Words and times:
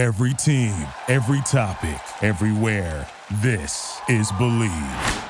Every 0.00 0.32
team, 0.32 0.72
every 1.08 1.42
topic, 1.42 2.00
everywhere. 2.22 3.06
This 3.42 4.00
is 4.08 4.32
Bleav. 4.32 5.26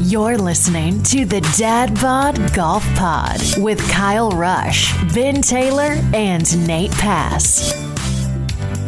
You're 0.00 0.36
listening 0.36 1.00
to 1.04 1.24
the 1.24 1.42
Dad 1.56 1.94
Bod 2.00 2.52
Golf 2.54 2.84
Pod 2.96 3.40
with 3.58 3.78
Kyle 3.88 4.32
Rush, 4.32 4.92
Ben 5.14 5.40
Taylor, 5.42 5.94
and 6.12 6.66
Nate 6.66 6.90
Pass. 6.90 7.72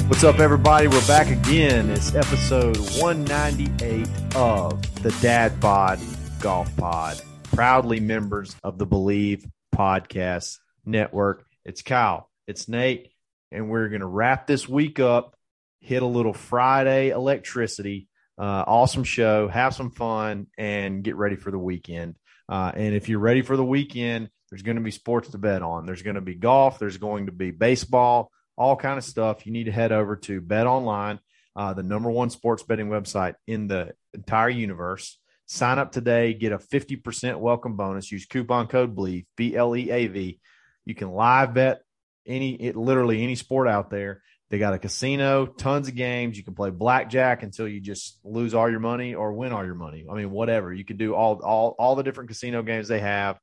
What's 0.08 0.24
up, 0.24 0.40
everybody? 0.40 0.88
We're 0.88 1.06
back 1.06 1.28
again. 1.28 1.88
It's 1.88 2.16
episode 2.16 2.78
198 3.00 4.08
of 4.34 5.02
the 5.04 5.16
Dad 5.22 5.60
Bod 5.60 6.00
Golf 6.40 6.76
Pod. 6.76 7.22
Proudly 7.44 8.00
members 8.00 8.56
of 8.64 8.78
the 8.78 8.88
Bleav 8.88 9.48
Podcast 9.72 10.58
Network. 10.84 11.46
It's 11.64 11.82
Kyle, 11.82 12.29
it's 12.48 12.68
Nate, 12.68 13.12
and 13.52 13.71
we're 13.71 13.89
going 13.89 14.00
to 14.00 14.07
wrap 14.07 14.48
this 14.48 14.68
week 14.68 14.98
up, 14.98 15.36
hit 15.80 16.02
a 16.02 16.07
little 16.07 16.32
Friday 16.32 17.11
electricity. 17.11 18.08
Uh, 18.36 18.64
awesome 18.66 19.04
show, 19.04 19.46
have 19.46 19.72
some 19.72 19.93
fun, 19.93 20.48
and 20.58 21.04
get 21.04 21.14
ready 21.14 21.36
for 21.36 21.52
the 21.52 21.58
weekend. 21.58 22.16
Uh, 22.48 22.72
and 22.75 22.96
if 22.96 23.08
you're 23.08 23.21
ready 23.21 23.43
for 23.43 23.57
the 23.57 23.64
weekend, 23.64 24.29
there's 24.50 24.62
going 24.62 24.76
to 24.76 24.82
be 24.82 24.90
sports 24.90 25.29
to 25.30 25.38
bet 25.38 25.62
on. 25.62 25.86
There's 25.86 26.02
going 26.02 26.16
to 26.16 26.21
be 26.21 26.35
golf. 26.35 26.80
There's 26.80 26.96
going 26.96 27.26
to 27.26 27.32
be 27.32 27.52
baseball, 27.52 28.32
all 28.57 28.74
kind 28.74 28.99
of 28.99 29.04
stuff. 29.04 29.46
You 29.46 29.52
need 29.52 29.64
to 29.64 29.72
head 29.72 29.93
over 29.93 30.16
to 30.16 30.40
Bet 30.40 30.66
Online, 30.66 31.21
uh, 31.54 31.74
the 31.74 31.85
number 31.85 32.10
one 32.10 32.30
sports 32.30 32.64
betting 32.64 32.88
website 32.88 33.34
in 33.47 33.69
the 33.69 33.92
entire 34.14 34.50
universe. 34.50 35.16
Sign 35.47 35.78
up 35.78 35.92
today, 35.92 36.34
get 36.34 36.50
a 36.50 36.58
50% 36.58 37.38
welcome 37.38 37.77
bonus. 37.77 38.10
Use 38.10 38.27
coupon 38.27 38.66
code 38.66 38.97
BLEAV, 38.97 39.27
B 39.36 39.55
L 39.55 39.77
E 39.77 39.91
A 39.92 40.06
V. 40.08 40.41
You 40.84 40.95
can 40.95 41.11
live 41.12 41.55
bet 41.55 41.83
any, 42.27 42.55
it, 42.55 42.77
literally 42.77 43.22
any 43.22 43.34
sport 43.34 43.69
out 43.69 43.91
there. 43.91 44.22
They 44.50 44.59
got 44.59 44.75
a 44.75 44.78
casino, 44.78 45.47
tons 45.47 45.89
of 45.89 45.94
games. 45.94 46.36
You 46.36 46.44
can 46.44 46.55
play 46.55 46.69
blackjack 46.69 47.42
until 47.42 47.66
you 47.66 47.80
just 47.80 48.19
lose 48.22 48.52
all 48.52 48.70
your 48.70 48.80
money 48.80 49.14
or 49.14 49.33
win 49.33 49.50
all 49.50 49.64
your 49.64 49.74
money. 49.74 50.05
I 50.11 50.14
mean, 50.14 50.30
whatever. 50.30 50.72
You 50.72 50.84
can 50.84 50.98
do 50.98 51.14
all 51.14 51.41
all 51.42 51.74
all 51.78 51.94
the 51.94 52.02
different 52.02 52.28
casino 52.28 52.62
games 52.62 52.86
they 52.86 53.00
have. 53.00 53.39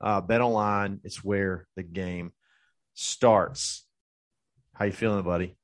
Uh, 0.00 0.22
bet 0.22 0.40
online. 0.40 1.00
It's 1.04 1.22
where 1.22 1.66
the 1.76 1.82
game 1.82 2.32
starts. 2.94 3.84
How 4.72 4.86
you 4.86 4.92
feeling, 4.92 5.22
buddy? 5.22 5.54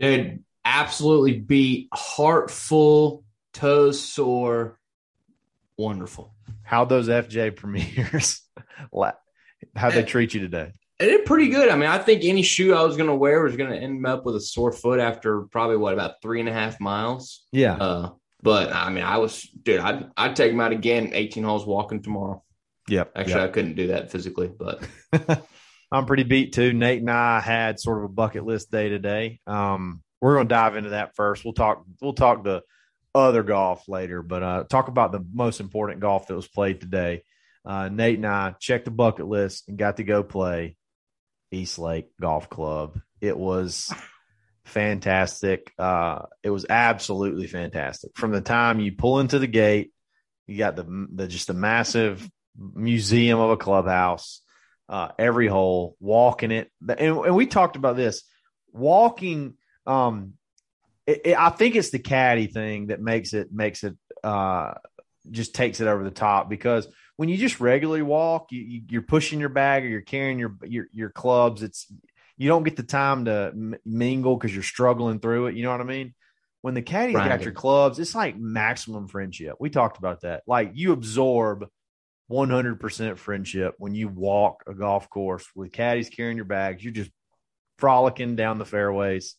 Dude, 0.00 0.42
absolutely 0.64 1.38
beat, 1.38 1.88
heart 1.92 2.50
full, 2.50 3.24
toes 3.52 4.00
sore, 4.00 4.78
wonderful. 5.76 6.34
How 6.62 6.84
those 6.84 7.08
FJ 7.08 7.56
premieres? 7.56 8.42
How'd 9.76 9.92
they 9.92 10.02
treat 10.02 10.34
you 10.34 10.40
today? 10.40 10.72
It 10.98 11.06
did 11.06 11.24
pretty 11.24 11.48
good. 11.48 11.70
I 11.70 11.76
mean, 11.76 11.88
I 11.88 11.98
think 11.98 12.24
any 12.24 12.42
shoe 12.42 12.74
I 12.74 12.82
was 12.82 12.96
going 12.96 13.08
to 13.08 13.14
wear 13.14 13.42
was 13.42 13.56
going 13.56 13.70
to 13.70 13.76
end 13.76 14.06
up 14.06 14.26
with 14.26 14.36
a 14.36 14.40
sore 14.40 14.72
foot 14.72 15.00
after 15.00 15.42
probably 15.42 15.78
what 15.78 15.94
about 15.94 16.20
three 16.20 16.40
and 16.40 16.48
a 16.48 16.52
half 16.52 16.78
miles. 16.78 17.42
Yeah. 17.52 17.74
Uh, 17.76 18.10
but 18.42 18.72
I 18.72 18.90
mean, 18.90 19.04
I 19.04 19.16
was, 19.18 19.42
dude, 19.42 19.80
I'd, 19.80 20.10
I'd 20.16 20.36
take 20.36 20.52
them 20.52 20.60
out 20.60 20.72
again, 20.72 21.12
18 21.14 21.42
holes 21.42 21.64
walking 21.66 22.02
tomorrow. 22.02 22.42
Yep. 22.88 23.12
Actually, 23.16 23.34
yep. 23.40 23.48
I 23.48 23.52
couldn't 23.52 23.76
do 23.76 23.86
that 23.88 24.10
physically, 24.10 24.48
but 24.48 24.86
I'm 25.92 26.06
pretty 26.06 26.24
beat 26.24 26.52
too. 26.52 26.72
Nate 26.72 27.00
and 27.00 27.10
I 27.10 27.40
had 27.40 27.80
sort 27.80 27.98
of 27.98 28.04
a 28.04 28.12
bucket 28.12 28.44
list 28.44 28.70
day 28.70 28.90
today. 28.90 29.40
Um, 29.46 30.02
we're 30.20 30.34
going 30.34 30.48
to 30.48 30.54
dive 30.54 30.76
into 30.76 30.90
that 30.90 31.16
first. 31.16 31.44
We'll 31.44 31.54
talk, 31.54 31.82
we'll 32.02 32.12
talk 32.12 32.44
the 32.44 32.62
other 33.14 33.42
golf 33.42 33.88
later, 33.88 34.22
but 34.22 34.42
uh, 34.42 34.64
talk 34.64 34.88
about 34.88 35.12
the 35.12 35.24
most 35.32 35.60
important 35.60 36.00
golf 36.00 36.26
that 36.26 36.36
was 36.36 36.48
played 36.48 36.80
today. 36.80 37.22
Uh, 37.70 37.88
Nate 37.88 38.16
and 38.16 38.26
I 38.26 38.56
checked 38.58 38.86
the 38.86 38.90
bucket 38.90 39.28
list 39.28 39.68
and 39.68 39.78
got 39.78 39.98
to 39.98 40.02
go 40.02 40.24
play 40.24 40.76
East 41.52 41.78
Lake 41.78 42.08
Golf 42.20 42.50
Club. 42.50 43.00
It 43.20 43.38
was 43.38 43.94
fantastic. 44.64 45.72
Uh, 45.78 46.22
it 46.42 46.50
was 46.50 46.66
absolutely 46.68 47.46
fantastic. 47.46 48.10
From 48.16 48.32
the 48.32 48.40
time 48.40 48.80
you 48.80 48.90
pull 48.90 49.20
into 49.20 49.38
the 49.38 49.46
gate, 49.46 49.92
you 50.48 50.58
got 50.58 50.74
the, 50.74 51.06
the 51.14 51.28
just 51.28 51.48
a 51.48 51.54
massive 51.54 52.28
museum 52.58 53.38
of 53.38 53.50
a 53.50 53.56
clubhouse. 53.56 54.40
Uh, 54.88 55.12
every 55.16 55.46
hole, 55.46 55.96
walking 56.00 56.50
it, 56.50 56.72
and, 56.80 57.18
and, 57.18 57.36
we 57.36 57.46
talked 57.46 57.76
about 57.76 57.94
this. 57.94 58.24
Walking, 58.72 59.54
um, 59.86 60.32
it, 61.06 61.20
it, 61.26 61.38
I 61.38 61.50
think 61.50 61.76
it's 61.76 61.90
the 61.90 62.00
caddy 62.00 62.48
thing 62.48 62.88
that 62.88 63.00
makes 63.00 63.32
it 63.32 63.52
makes 63.52 63.84
it 63.84 63.96
uh, 64.24 64.74
just 65.30 65.54
takes 65.54 65.80
it 65.80 65.88
over 65.88 66.04
the 66.04 66.10
top 66.10 66.48
because 66.48 66.88
when 67.16 67.28
you 67.28 67.36
just 67.36 67.60
regularly 67.60 68.02
walk, 68.02 68.46
you, 68.50 68.82
you, 68.88 68.98
are 68.98 69.02
pushing 69.02 69.40
your 69.40 69.50
bag 69.50 69.84
or 69.84 69.88
you're 69.88 70.00
carrying 70.00 70.38
your 70.38 70.56
your 70.64 70.86
your 70.92 71.10
clubs. 71.10 71.62
It's 71.62 71.86
you 72.36 72.48
don't 72.48 72.62
get 72.62 72.76
the 72.76 72.82
time 72.82 73.26
to 73.26 73.50
m- 73.52 73.76
mingle 73.84 74.36
because 74.36 74.54
you're 74.54 74.62
struggling 74.62 75.20
through 75.20 75.48
it. 75.48 75.56
You 75.56 75.64
know 75.64 75.70
what 75.70 75.82
I 75.82 75.84
mean? 75.84 76.14
When 76.62 76.74
the 76.74 76.82
caddy's 76.82 77.16
right. 77.16 77.28
got 77.28 77.42
your 77.42 77.52
clubs, 77.52 77.98
it's 77.98 78.14
like 78.14 78.38
maximum 78.38 79.08
friendship. 79.08 79.56
We 79.60 79.70
talked 79.70 79.98
about 79.98 80.22
that. 80.22 80.42
Like 80.46 80.72
you 80.74 80.92
absorb 80.92 81.66
100% 82.30 83.18
friendship 83.18 83.74
when 83.78 83.94
you 83.94 84.08
walk 84.08 84.62
a 84.66 84.74
golf 84.74 85.10
course 85.10 85.46
with 85.54 85.72
caddies 85.72 86.08
carrying 86.08 86.36
your 86.36 86.46
bags. 86.46 86.82
You're 86.82 86.92
just 86.92 87.10
frolicking 87.78 88.36
down 88.36 88.58
the 88.58 88.64
fairways. 88.64 89.36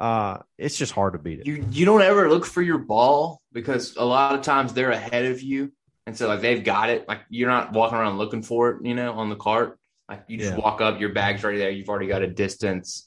Uh, 0.00 0.38
it's 0.56 0.76
just 0.76 0.92
hard 0.92 1.14
to 1.14 1.18
beat 1.18 1.40
it. 1.40 1.46
You 1.46 1.66
you 1.70 1.84
don't 1.84 2.02
ever 2.02 2.28
look 2.28 2.46
for 2.46 2.62
your 2.62 2.78
ball 2.78 3.42
because 3.52 3.96
a 3.96 4.04
lot 4.04 4.34
of 4.34 4.42
times 4.42 4.72
they're 4.72 4.92
ahead 4.92 5.26
of 5.26 5.42
you, 5.42 5.72
and 6.06 6.16
so 6.16 6.28
like 6.28 6.40
they've 6.40 6.62
got 6.62 6.90
it. 6.90 7.08
Like 7.08 7.20
you're 7.28 7.48
not 7.48 7.72
walking 7.72 7.98
around 7.98 8.18
looking 8.18 8.42
for 8.42 8.70
it, 8.70 8.86
you 8.86 8.94
know, 8.94 9.12
on 9.14 9.28
the 9.28 9.36
cart. 9.36 9.78
Like 10.08 10.24
you 10.28 10.38
just 10.38 10.52
yeah. 10.52 10.58
walk 10.58 10.80
up, 10.80 11.00
your 11.00 11.12
bag's 11.12 11.42
right 11.42 11.58
there. 11.58 11.70
You've 11.70 11.88
already 11.88 12.06
got 12.06 12.22
a 12.22 12.28
distance. 12.28 13.06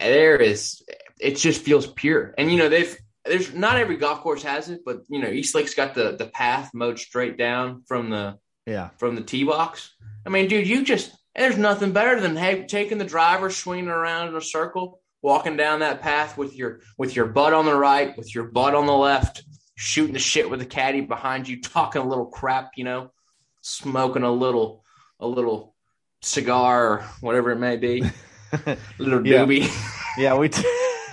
There 0.00 0.36
is, 0.36 0.82
it 1.20 1.36
just 1.36 1.62
feels 1.62 1.86
pure. 1.86 2.34
And 2.36 2.50
you 2.50 2.58
know 2.58 2.68
they've 2.68 2.96
there's 3.26 3.52
not 3.52 3.76
every 3.76 3.96
golf 3.96 4.20
course 4.20 4.42
has 4.42 4.70
it, 4.70 4.80
but 4.84 5.02
you 5.08 5.20
know 5.20 5.28
East 5.28 5.54
Lake's 5.54 5.74
got 5.74 5.94
the 5.94 6.16
the 6.16 6.26
path 6.26 6.70
mowed 6.72 6.98
straight 6.98 7.36
down 7.36 7.82
from 7.86 8.10
the 8.10 8.38
yeah 8.66 8.90
from 8.98 9.16
the 9.16 9.22
tee 9.22 9.44
box. 9.44 9.94
I 10.24 10.30
mean, 10.30 10.48
dude, 10.48 10.66
you 10.66 10.82
just 10.84 11.12
there's 11.34 11.58
nothing 11.58 11.92
better 11.92 12.20
than 12.20 12.36
hey, 12.36 12.66
taking 12.66 12.98
the 12.98 13.04
driver, 13.04 13.50
swinging 13.50 13.88
around 13.88 14.28
in 14.28 14.36
a 14.36 14.40
circle, 14.40 15.00
walking 15.26 15.56
down 15.56 15.80
that 15.80 16.00
path 16.00 16.38
with 16.38 16.54
your 16.54 16.78
with 16.96 17.16
your 17.16 17.26
butt 17.26 17.52
on 17.52 17.66
the 17.66 17.74
right, 17.74 18.16
with 18.16 18.32
your 18.32 18.44
butt 18.44 18.76
on 18.76 18.86
the 18.86 18.94
left, 18.94 19.42
shooting 19.74 20.12
the 20.12 20.20
shit 20.20 20.48
with 20.48 20.60
the 20.60 20.66
caddy 20.66 21.00
behind 21.00 21.48
you, 21.48 21.60
talking 21.60 22.00
a 22.00 22.08
little 22.08 22.26
crap, 22.26 22.70
you 22.76 22.84
know, 22.84 23.10
smoking 23.60 24.22
a 24.22 24.30
little 24.30 24.84
a 25.18 25.26
little 25.26 25.74
cigar 26.22 26.86
or 26.86 27.02
whatever 27.20 27.50
it 27.50 27.56
may 27.56 27.76
be, 27.76 28.04
little 28.98 29.26
yeah. 29.26 29.44
doobie. 29.44 30.16
yeah, 30.16 30.36
we. 30.36 30.48
T- 30.48 30.62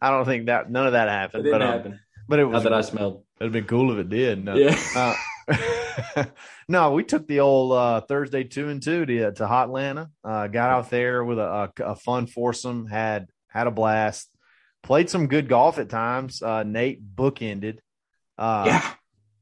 I 0.00 0.10
don't 0.10 0.26
think 0.26 0.46
that 0.46 0.70
none 0.70 0.86
of 0.86 0.92
that 0.92 1.08
happened. 1.08 1.46
It 1.46 1.50
didn't 1.50 1.60
but, 1.60 1.66
um, 1.66 1.72
happen. 1.72 2.00
But 2.28 2.38
it 2.40 2.44
was 2.44 2.62
Not 2.62 2.64
that 2.64 2.74
I 2.74 2.82
smelled. 2.82 3.22
It'd 3.40 3.54
been 3.54 3.64
cool 3.64 3.90
if 3.92 3.98
it 3.98 4.10
did. 4.10 4.44
No. 4.44 4.54
Yeah. 4.54 4.78
Uh, 4.94 5.14
no, 6.68 6.92
we 6.92 7.04
took 7.04 7.26
the 7.26 7.40
old 7.40 7.72
uh, 7.72 8.00
Thursday 8.02 8.44
two 8.44 8.68
and 8.68 8.82
two 8.82 9.06
to 9.06 9.32
to 9.32 9.46
Hot 9.46 9.68
Atlanta. 9.68 10.10
Uh, 10.24 10.46
got 10.46 10.70
out 10.70 10.90
there 10.90 11.24
with 11.24 11.38
a, 11.38 11.70
a, 11.78 11.82
a, 11.84 11.96
fun 11.96 12.26
foursome. 12.26 12.86
Had 12.86 13.28
had 13.48 13.66
a 13.66 13.70
blast. 13.70 14.30
Played 14.82 15.08
some 15.08 15.28
good 15.28 15.48
golf 15.48 15.78
at 15.78 15.88
times. 15.88 16.42
Uh, 16.42 16.62
Nate 16.62 17.02
bookended. 17.14 17.78
Uh, 18.36 18.64
yeah. 18.66 18.90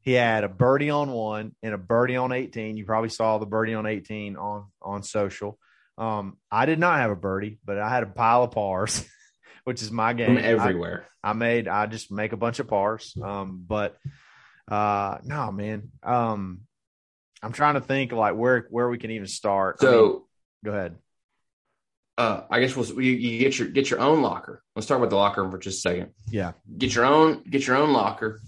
He 0.02 0.12
had 0.12 0.44
a 0.44 0.48
birdie 0.48 0.90
on 0.90 1.10
one 1.10 1.54
and 1.62 1.74
a 1.74 1.78
birdie 1.78 2.16
on 2.16 2.32
18. 2.32 2.76
You 2.76 2.84
probably 2.84 3.08
saw 3.08 3.38
the 3.38 3.46
birdie 3.46 3.74
on 3.74 3.86
18 3.86 4.36
on 4.36 4.66
on 4.80 5.02
social. 5.02 5.58
Um, 5.96 6.38
I 6.50 6.66
did 6.66 6.78
not 6.78 6.98
have 6.98 7.10
a 7.10 7.16
birdie, 7.16 7.58
but 7.64 7.78
I 7.78 7.88
had 7.88 8.02
a 8.02 8.06
pile 8.06 8.42
of 8.42 8.50
pars, 8.50 9.06
which 9.64 9.82
is 9.82 9.92
my 9.92 10.12
game. 10.12 10.36
From 10.36 10.44
everywhere. 10.44 11.06
I, 11.22 11.30
I, 11.30 11.32
made 11.34 11.69
I 11.69 11.86
just 11.86 12.10
make 12.10 12.32
a 12.32 12.36
bunch 12.36 12.58
of 12.58 12.66
pars. 12.66 13.16
Um, 13.22 13.64
but 13.66 13.96
uh 14.68 15.18
no 15.24 15.52
man. 15.52 15.90
Um 16.02 16.62
I'm 17.42 17.52
trying 17.52 17.74
to 17.74 17.80
think 17.80 18.12
like 18.12 18.34
where 18.34 18.66
where 18.70 18.88
we 18.88 18.98
can 18.98 19.10
even 19.10 19.26
start. 19.26 19.80
So 19.80 19.88
I 19.88 19.92
mean, 19.92 20.20
go 20.64 20.72
ahead. 20.72 20.96
Uh, 22.19 22.42
I 22.50 22.60
guess 22.60 22.76
we'll 22.76 22.87
you, 23.00 23.12
you 23.12 23.38
get 23.38 23.58
your 23.58 23.69
get 23.69 23.90
your 23.90 24.00
own 24.00 24.22
locker. 24.22 24.62
Let's 24.76 24.87
talk 24.87 24.98
about 24.98 25.10
the 25.10 25.16
locker 25.16 25.42
room 25.42 25.50
for 25.50 25.58
just 25.58 25.78
a 25.78 25.81
second. 25.81 26.10
Yeah, 26.28 26.52
get 26.76 26.94
your 26.94 27.06
own 27.06 27.42
get 27.44 27.66
your 27.66 27.76
own 27.76 27.92
locker, 27.92 28.40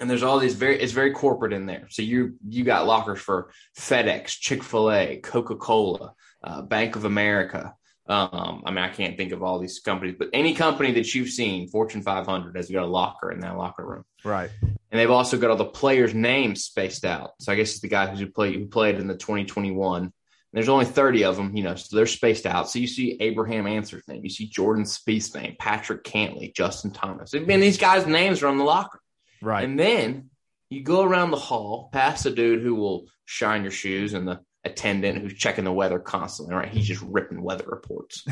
and 0.00 0.10
there's 0.10 0.24
all 0.24 0.38
these 0.38 0.54
very 0.54 0.80
it's 0.80 0.92
very 0.92 1.12
corporate 1.12 1.52
in 1.52 1.66
there. 1.66 1.86
So 1.88 2.02
you 2.02 2.34
you 2.46 2.64
got 2.64 2.86
lockers 2.86 3.20
for 3.20 3.52
FedEx, 3.78 4.38
Chick 4.40 4.64
Fil 4.64 4.90
A, 4.90 5.16
Coca 5.22 5.54
Cola, 5.54 6.14
uh, 6.42 6.62
Bank 6.62 6.96
of 6.96 7.04
America. 7.04 7.74
Um, 8.10 8.62
I 8.66 8.70
mean, 8.70 8.84
I 8.84 8.88
can't 8.88 9.16
think 9.16 9.32
of 9.32 9.42
all 9.42 9.60
these 9.60 9.78
companies, 9.78 10.16
but 10.18 10.30
any 10.32 10.54
company 10.54 10.92
that 10.92 11.14
you've 11.14 11.28
seen, 11.28 11.68
Fortune 11.68 12.02
500, 12.02 12.56
has 12.56 12.68
got 12.68 12.82
a 12.82 12.86
locker 12.86 13.30
in 13.30 13.40
that 13.40 13.56
locker 13.56 13.86
room. 13.86 14.04
Right. 14.24 14.50
And 14.62 15.00
they've 15.00 15.10
also 15.10 15.38
got 15.38 15.50
all 15.50 15.56
the 15.56 15.64
players' 15.64 16.12
names 16.12 16.64
spaced 16.64 17.04
out. 17.04 17.34
So 17.40 17.52
I 17.52 17.54
guess 17.54 17.70
it's 17.70 17.80
the 17.80 17.88
guys 17.88 18.18
who 18.18 18.26
played 18.26 18.56
who 18.56 18.66
played 18.66 18.96
in 18.96 19.06
the 19.06 19.16
2021 19.16 20.12
there's 20.52 20.68
only 20.68 20.84
30 20.84 21.24
of 21.24 21.36
them, 21.36 21.56
you 21.56 21.62
know, 21.62 21.76
so 21.76 21.94
they're 21.94 22.06
spaced 22.06 22.44
out. 22.44 22.68
So 22.68 22.80
you 22.80 22.86
see 22.86 23.16
Abraham 23.20 23.66
Ancer's 23.66 24.06
name, 24.08 24.24
you 24.24 24.30
see 24.30 24.48
Jordan 24.48 24.84
Spieth's 24.84 25.34
name, 25.34 25.54
Patrick 25.58 26.02
Cantlay, 26.02 26.52
Justin 26.54 26.90
Thomas. 26.90 27.34
I 27.34 27.38
mean, 27.38 27.60
these 27.60 27.78
guys' 27.78 28.06
names 28.06 28.42
are 28.42 28.48
on 28.48 28.58
the 28.58 28.64
locker. 28.64 29.00
Right. 29.40 29.64
And 29.64 29.78
then 29.78 30.30
you 30.68 30.82
go 30.82 31.02
around 31.02 31.30
the 31.30 31.36
hall 31.36 31.88
past 31.92 32.24
the 32.24 32.30
dude 32.30 32.62
who 32.62 32.74
will 32.74 33.06
shine 33.26 33.62
your 33.62 33.70
shoes 33.70 34.12
and 34.12 34.26
the 34.26 34.40
attendant 34.64 35.18
who's 35.18 35.34
checking 35.34 35.64
the 35.64 35.72
weather 35.72 35.98
constantly, 35.98 36.54
right? 36.54 36.68
He's 36.68 36.86
just 36.86 37.02
ripping 37.02 37.42
weather 37.42 37.64
reports. 37.66 38.24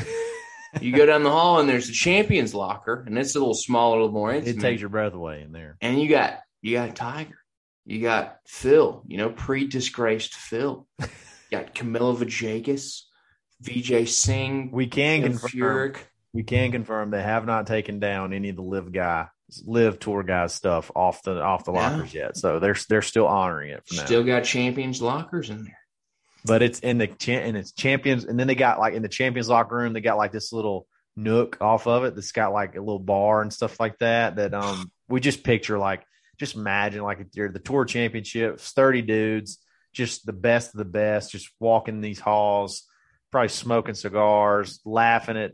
you 0.81 0.95
go 0.95 1.05
down 1.05 1.23
the 1.23 1.31
hall 1.31 1.59
and 1.59 1.67
there's 1.67 1.87
the 1.87 1.93
champions 1.93 2.53
locker, 2.53 3.03
and 3.07 3.17
it's 3.17 3.35
a 3.35 3.39
little 3.39 3.53
smaller, 3.55 3.97
a 3.97 4.01
little 4.01 4.13
more 4.13 4.31
intimate. 4.33 4.57
It 4.57 4.61
takes 4.61 4.81
your 4.81 4.89
breath 4.89 5.13
away 5.13 5.41
in 5.41 5.51
there. 5.51 5.77
and 5.81 5.99
you 5.99 6.09
got 6.09 6.39
you 6.61 6.73
got 6.75 6.95
Tiger, 6.95 7.37
you 7.85 8.01
got 8.01 8.37
Phil, 8.47 9.03
you 9.07 9.17
know, 9.17 9.29
pre-disgraced 9.29 10.35
Phil, 10.35 10.87
you 10.99 11.07
got 11.51 11.73
Camilo 11.73 12.15
Villegas, 12.15 13.01
Vijay 13.63 14.07
Singh, 14.07 14.71
We 14.71 14.87
can 14.87 15.23
confirm. 15.23 15.49
Furyk. 15.49 15.97
We 16.31 16.43
can 16.43 16.71
confirm 16.71 17.09
they 17.09 17.23
have 17.23 17.47
not 17.47 17.65
taken 17.65 17.99
down 17.99 18.33
any 18.33 18.49
of 18.49 18.55
the 18.55 18.61
live 18.61 18.91
guy, 18.91 19.29
live 19.65 19.97
tour 19.99 20.21
guys 20.21 20.53
stuff 20.53 20.91
off 20.95 21.23
the 21.23 21.41
off 21.41 21.65
the 21.65 21.71
lockers 21.71 22.13
yet. 22.13 22.37
So 22.37 22.59
they're 22.59 22.75
they're 22.87 23.01
still 23.01 23.25
honoring 23.25 23.71
it 23.71 23.81
for 23.87 23.95
now. 23.95 24.05
Still 24.05 24.23
got 24.23 24.43
champions 24.43 25.01
lockers 25.01 25.49
in 25.49 25.63
there. 25.63 25.78
But 26.45 26.61
it's 26.61 26.79
in 26.79 26.97
the 26.97 27.07
cha- 27.07 27.33
and 27.33 27.57
it's 27.57 27.71
champions, 27.71 28.25
and 28.25 28.39
then 28.39 28.47
they 28.47 28.55
got 28.55 28.79
like 28.79 28.93
in 28.93 29.01
the 29.01 29.09
champions 29.09 29.49
locker 29.49 29.75
room, 29.75 29.93
they 29.93 30.01
got 30.01 30.17
like 30.17 30.31
this 30.31 30.53
little 30.53 30.87
nook 31.15 31.57
off 31.59 31.87
of 31.87 32.05
it 32.05 32.15
that's 32.15 32.31
got 32.31 32.53
like 32.53 32.75
a 32.75 32.79
little 32.79 32.99
bar 32.99 33.41
and 33.41 33.53
stuff 33.53 33.79
like 33.79 33.97
that. 33.99 34.37
That 34.37 34.53
um 34.53 34.91
we 35.07 35.19
just 35.19 35.43
picture 35.43 35.77
like 35.77 36.03
just 36.39 36.55
imagine 36.55 37.03
like 37.03 37.19
if 37.19 37.27
you're 37.33 37.51
the 37.51 37.59
tour 37.59 37.85
championships, 37.85 38.71
thirty 38.71 39.01
dudes, 39.01 39.59
just 39.93 40.25
the 40.25 40.33
best 40.33 40.73
of 40.73 40.77
the 40.77 40.85
best, 40.85 41.31
just 41.31 41.49
walking 41.59 42.01
these 42.01 42.19
halls, 42.19 42.83
probably 43.31 43.49
smoking 43.49 43.95
cigars, 43.95 44.79
laughing 44.85 45.37
at 45.37 45.53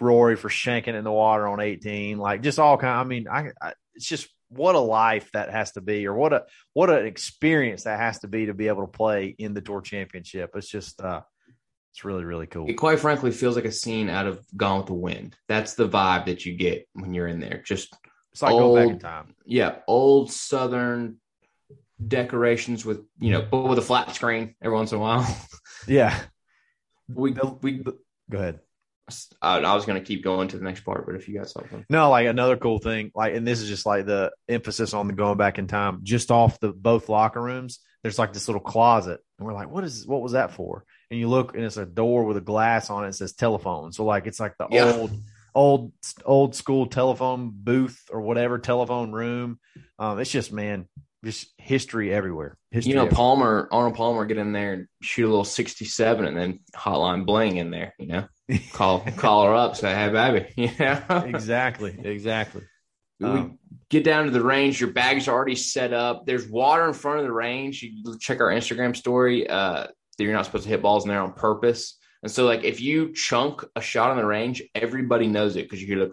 Rory 0.00 0.36
for 0.36 0.48
shanking 0.48 0.94
in 0.94 1.04
the 1.04 1.12
water 1.12 1.46
on 1.46 1.60
18, 1.60 2.18
like 2.18 2.42
just 2.42 2.58
all 2.58 2.76
kind. 2.76 3.00
I 3.00 3.04
mean, 3.04 3.28
I, 3.28 3.50
I 3.60 3.72
it's 3.94 4.06
just 4.06 4.28
what 4.48 4.74
a 4.74 4.80
life 4.80 5.30
that 5.32 5.50
has 5.50 5.72
to 5.72 5.80
be, 5.80 6.06
or 6.06 6.14
what 6.14 6.32
a 6.32 6.44
what 6.72 6.90
an 6.90 7.06
experience 7.06 7.84
that 7.84 7.98
has 7.98 8.20
to 8.20 8.28
be 8.28 8.46
to 8.46 8.54
be 8.54 8.68
able 8.68 8.82
to 8.86 8.92
play 8.92 9.34
in 9.38 9.54
the 9.54 9.60
tour 9.60 9.80
championship. 9.80 10.50
It's 10.54 10.68
just 10.68 11.00
uh 11.00 11.22
it's 11.92 12.04
really 12.04 12.24
really 12.24 12.46
cool. 12.46 12.68
It 12.68 12.74
quite 12.74 13.00
frankly 13.00 13.30
feels 13.32 13.56
like 13.56 13.64
a 13.64 13.72
scene 13.72 14.08
out 14.08 14.26
of 14.26 14.44
Gone 14.56 14.78
with 14.78 14.86
the 14.86 14.94
Wind. 14.94 15.36
That's 15.48 15.74
the 15.74 15.88
vibe 15.88 16.26
that 16.26 16.44
you 16.46 16.54
get 16.54 16.86
when 16.92 17.12
you're 17.14 17.26
in 17.28 17.40
there. 17.40 17.62
Just 17.64 17.94
It's 18.32 18.42
like 18.42 18.52
going 18.52 18.74
back 18.74 18.84
in 18.86 18.92
old- 18.92 19.00
time. 19.00 19.34
yeah, 19.46 19.76
old 19.88 20.30
southern 20.30 21.16
decorations 22.06 22.84
with 22.84 23.00
you 23.18 23.30
know, 23.32 23.42
but 23.50 23.62
with 23.64 23.78
a 23.78 23.82
flat 23.82 24.14
screen 24.14 24.54
every 24.62 24.76
once 24.76 24.92
in 24.92 24.98
a 24.98 25.00
while. 25.00 25.26
Yeah, 25.88 26.16
we 27.08 27.34
we 27.62 27.82
go 28.30 28.38
ahead. 28.38 28.60
I, 29.40 29.58
I 29.60 29.74
was 29.74 29.84
gonna 29.86 30.00
keep 30.00 30.24
going 30.24 30.48
to 30.48 30.58
the 30.58 30.64
next 30.64 30.80
part, 30.80 31.06
but 31.06 31.14
if 31.14 31.28
you 31.28 31.38
got 31.38 31.48
something, 31.48 31.84
No, 31.88 32.10
like 32.10 32.26
another 32.26 32.56
cool 32.56 32.78
thing, 32.78 33.12
like, 33.14 33.34
and 33.34 33.46
this 33.46 33.60
is 33.60 33.68
just 33.68 33.86
like 33.86 34.06
the 34.06 34.32
emphasis 34.48 34.94
on 34.94 35.06
the 35.06 35.12
going 35.12 35.38
back 35.38 35.58
in 35.58 35.66
time. 35.66 36.00
Just 36.02 36.30
off 36.30 36.58
the 36.60 36.72
both 36.72 37.08
locker 37.08 37.40
rooms, 37.40 37.78
there's 38.02 38.18
like 38.18 38.32
this 38.32 38.48
little 38.48 38.60
closet, 38.60 39.20
and 39.38 39.46
we're 39.46 39.54
like, 39.54 39.70
"What 39.70 39.84
is? 39.84 40.06
What 40.06 40.22
was 40.22 40.32
that 40.32 40.52
for?" 40.52 40.84
And 41.10 41.20
you 41.20 41.28
look, 41.28 41.54
and 41.54 41.64
it's 41.64 41.76
a 41.76 41.86
door 41.86 42.24
with 42.24 42.36
a 42.36 42.40
glass 42.40 42.90
on 42.90 43.04
it. 43.04 43.08
It 43.10 43.14
says 43.14 43.32
telephone. 43.32 43.92
So 43.92 44.04
like, 44.04 44.26
it's 44.26 44.40
like 44.40 44.54
the 44.58 44.66
Yeah. 44.70 44.92
old, 44.92 45.12
old, 45.54 45.92
old 46.24 46.54
school 46.56 46.86
telephone 46.86 47.52
booth 47.54 48.02
or 48.10 48.20
whatever 48.20 48.58
telephone 48.58 49.12
room. 49.12 49.60
Um, 50.00 50.18
it's 50.18 50.30
just 50.32 50.52
man, 50.52 50.86
just 51.24 51.48
history 51.58 52.12
everywhere. 52.12 52.58
History. 52.72 52.90
you 52.90 52.96
know, 52.96 53.02
everywhere. 53.02 53.16
Palmer 53.16 53.68
Arnold 53.70 53.94
Palmer 53.94 54.24
get 54.26 54.36
in 54.38 54.52
there 54.52 54.72
and 54.72 54.86
shoot 55.00 55.24
a 55.26 55.30
little 55.30 55.44
sixty 55.44 55.84
seven, 55.84 56.24
and 56.26 56.36
then 56.36 56.58
hotline 56.74 57.24
bling 57.24 57.56
in 57.56 57.70
there. 57.70 57.94
You 57.98 58.06
know, 58.08 58.28
call 58.72 59.00
call 59.16 59.44
her 59.46 59.54
up, 59.54 59.76
say, 59.76 59.94
"Hey, 59.94 60.08
baby," 60.10 60.46
you 60.56 60.70
know. 60.78 61.02
exactly, 61.26 61.96
exactly. 62.02 62.62
we 63.20 63.26
Um, 63.26 63.58
get 63.90 64.04
down 64.04 64.24
to 64.26 64.30
the 64.30 64.42
range. 64.42 64.80
Your 64.80 64.90
bags 64.92 65.26
are 65.28 65.32
already 65.34 65.56
set 65.56 65.92
up. 65.92 66.26
There's 66.26 66.46
water 66.46 66.86
in 66.86 66.92
front 66.94 67.18
of 67.20 67.24
the 67.24 67.32
range. 67.32 67.82
You 67.82 68.16
check 68.18 68.40
our 68.40 68.50
Instagram 68.50 68.94
story. 68.94 69.48
Uh, 69.48 69.86
you're 70.18 70.32
not 70.32 70.44
supposed 70.46 70.64
to 70.64 70.70
hit 70.70 70.82
balls 70.82 71.04
in 71.04 71.08
there 71.10 71.20
on 71.20 71.32
purpose. 71.32 71.98
And 72.22 72.30
so, 72.32 72.46
like, 72.46 72.64
if 72.64 72.80
you 72.80 73.12
chunk 73.12 73.64
a 73.76 73.80
shot 73.80 74.10
on 74.10 74.16
the 74.16 74.24
range, 74.24 74.62
everybody 74.74 75.26
knows 75.26 75.56
it 75.56 75.64
because 75.64 75.80
you 75.80 75.86
hear 75.86 76.06
the 76.06 76.12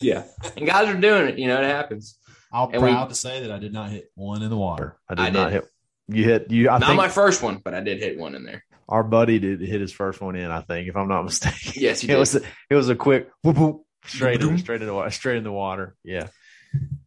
yeah. 0.00 0.24
And 0.56 0.66
guys 0.66 0.88
are 0.88 0.98
doing 1.00 1.28
it. 1.28 1.38
You 1.38 1.48
know, 1.48 1.60
it 1.60 1.64
happens. 1.64 2.18
I'm 2.52 2.72
And 2.72 2.82
we- 2.82 2.90
proud 2.90 3.08
to 3.08 3.14
say 3.14 3.40
that 3.42 3.50
I 3.50 3.58
did 3.58 3.72
not 3.72 3.90
hit 3.90 4.10
one 4.14 4.42
in 4.42 4.50
the 4.50 4.56
water. 4.56 4.98
I 5.08 5.14
did 5.14 5.22
I 5.26 5.30
not 5.30 5.44
did. 5.50 5.52
hit. 5.54 5.64
You 6.08 6.24
hit 6.24 6.50
you. 6.50 6.68
I 6.68 6.78
Not 6.78 6.88
think 6.88 6.96
my 6.96 7.08
first 7.08 7.40
one, 7.42 7.58
but 7.64 7.72
I 7.74 7.80
did 7.80 7.98
hit 7.98 8.18
one 8.18 8.34
in 8.34 8.44
there. 8.44 8.64
Our 8.90 9.02
buddy 9.04 9.38
did 9.38 9.60
hit 9.60 9.80
his 9.80 9.92
first 9.92 10.20
one 10.20 10.36
in. 10.36 10.50
I 10.50 10.60
think, 10.60 10.88
if 10.88 10.96
I'm 10.96 11.08
not 11.08 11.24
mistaken. 11.24 11.72
Yes, 11.80 12.00
he 12.00 12.10
it 12.12 12.18
was 12.18 12.34
a, 12.34 12.40
it 12.68 12.74
was 12.74 12.88
a 12.88 12.96
quick 12.96 13.30
whoop, 13.42 13.56
whoop, 13.56 13.82
straight 14.04 14.42
in, 14.42 14.58
straight 14.58 14.80
in 14.82 14.86
the 14.86 14.94
water, 14.94 15.10
straight 15.10 15.36
in 15.38 15.44
the 15.44 15.52
water. 15.52 15.94
Yeah, 16.04 16.26